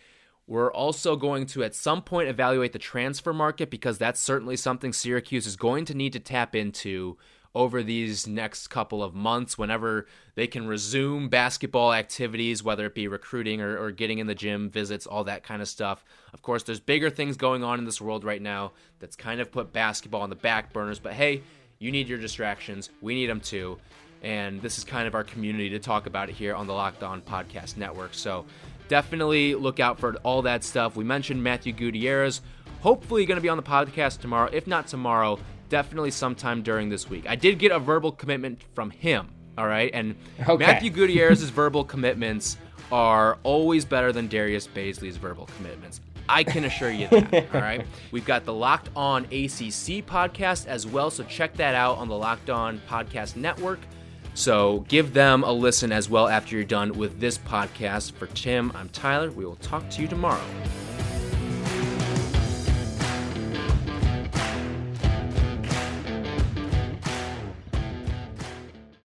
We're 0.49 0.73
also 0.73 1.15
going 1.15 1.47
to 1.47 1.63
at 1.63 1.77
some 1.77 2.03
point 2.03 2.29
evaluate 2.29 2.73
the 2.73 2.81
transfer 2.81 3.33
market 3.33 3.71
because 3.71 3.99
that's 3.99 4.21
certainly 4.21 4.57
something 4.57 4.93
Syracuse 4.93 5.47
is 5.47 5.55
going 5.55 5.85
to 5.85 5.95
need 5.95 6.13
to 6.15 6.19
tap 6.19 6.57
into 6.57 7.19
over 7.55 7.85
these 7.85 8.27
next 8.27 8.67
couple 8.69 9.03
of 9.03 9.15
months 9.15 9.57
whenever 9.57 10.07
they 10.35 10.49
can 10.49 10.67
resume 10.67 11.29
basketball 11.29 11.93
activities, 11.93 12.65
whether 12.65 12.87
it 12.87 12.95
be 12.95 13.07
recruiting 13.07 13.61
or, 13.61 13.79
or 13.79 13.93
getting 13.93 14.19
in 14.19 14.27
the 14.27 14.35
gym, 14.35 14.71
visits, 14.71 15.07
all 15.07 15.23
that 15.23 15.45
kind 15.45 15.63
of 15.63 15.69
stuff. 15.69 16.05
Of 16.33 16.43
course, 16.43 16.65
there's 16.65 16.81
bigger 16.81 17.11
things 17.11 17.37
going 17.37 17.63
on 17.63 17.79
in 17.79 17.85
this 17.85 18.01
world 18.01 18.25
right 18.25 18.43
now 18.43 18.73
that's 18.99 19.17
kind 19.17 19.41
of 19.41 19.53
put 19.53 19.73
basketball 19.73 20.23
on 20.23 20.31
the 20.31 20.37
back 20.37 20.73
burners, 20.73 20.99
but 20.99 21.13
hey, 21.13 21.43
you 21.83 21.91
need 21.91 22.09
your 22.09 22.19
distractions. 22.19 22.91
We 23.01 23.15
need 23.15 23.27
them 23.27 23.41
too. 23.41 23.79
And 24.23 24.63
this 24.63 24.79
is 24.79 24.85
kind 24.85 25.09
of 25.09 25.17
our 25.17 25.25
community 25.25 25.71
to 25.71 25.81
talk 25.81 26.07
about 26.07 26.29
it 26.29 26.35
here 26.37 26.55
on 26.55 26.69
the 26.69 26.73
Locked 26.73 27.03
On 27.03 27.21
Podcast 27.21 27.77
Network. 27.77 28.15
So 28.15 28.47
definitely 28.87 29.57
look 29.57 29.81
out 29.81 29.99
for 29.99 30.15
all 30.23 30.43
that 30.43 30.63
stuff. 30.63 30.95
We 30.95 31.03
mentioned 31.03 31.43
Matthew 31.43 31.73
Gutierrez, 31.73 32.41
hopefully 32.83 33.27
going 33.27 33.37
to 33.37 33.43
be 33.43 33.49
on 33.49 33.57
the 33.57 33.65
podcast 33.65 34.21
tomorrow. 34.21 34.49
If 34.53 34.69
not 34.69 34.87
tomorrow, 34.87 35.41
definitely 35.71 36.13
sometime 36.13 36.63
during 36.63 36.89
this 36.89 37.11
week. 37.11 37.25
I 37.29 37.35
did 37.35 37.59
get 37.59 37.73
a 37.73 37.81
verbal 37.81 38.13
commitment 38.13 38.63
from 38.75 38.91
him. 38.91 39.29
All 39.59 39.67
right. 39.67 39.91
And 39.93 40.15
Okay. 40.49 40.65
Matthew 40.65 40.91
Gutierrez's 40.91 41.51
verbal 41.51 41.83
commitments 41.85 42.59
are 42.93 43.39
always 43.43 43.85
better 43.85 44.13
than 44.13 44.29
Darius 44.29 44.69
Bazley's 44.69 45.17
verbal 45.17 45.49
commitments. 45.57 46.01
I 46.33 46.45
can 46.45 46.65
assure 46.65 46.91
you 46.91 47.09
that. 47.09 47.55
all 47.55 47.61
right. 47.61 47.87
We've 48.11 48.25
got 48.25 48.45
the 48.45 48.55
Locked 48.55 48.89
On 48.97 49.25
ACC 49.25 50.03
podcast 50.07 50.67
as 50.67 50.87
well. 50.87 51.11
So 51.11 51.25
check 51.25 51.55
that 51.57 51.75
out 51.75 51.99
on 51.99 52.09
the 52.09 52.17
Locked 52.17 52.49
On 52.51 52.81
Podcast 52.89 53.37
Network. 53.37 53.81
So 54.35 54.87
give 54.89 55.13
them 55.13 55.45
a 55.45 55.53
listen 55.53 55.93
as 55.93 56.09
well 56.09 56.27
after 56.29 56.57
you're 56.57 56.65
done 56.65 56.93
with 56.95 57.21
this 57.21 57.37
podcast. 57.37 58.13
For 58.13 58.27
Tim, 58.29 58.73
I'm 58.75 58.89
Tyler. 58.89 59.31
We 59.31 59.45
will 59.45 59.57
talk 59.57 59.89
to 59.91 60.03
you 60.03 60.09
tomorrow. 60.09 60.43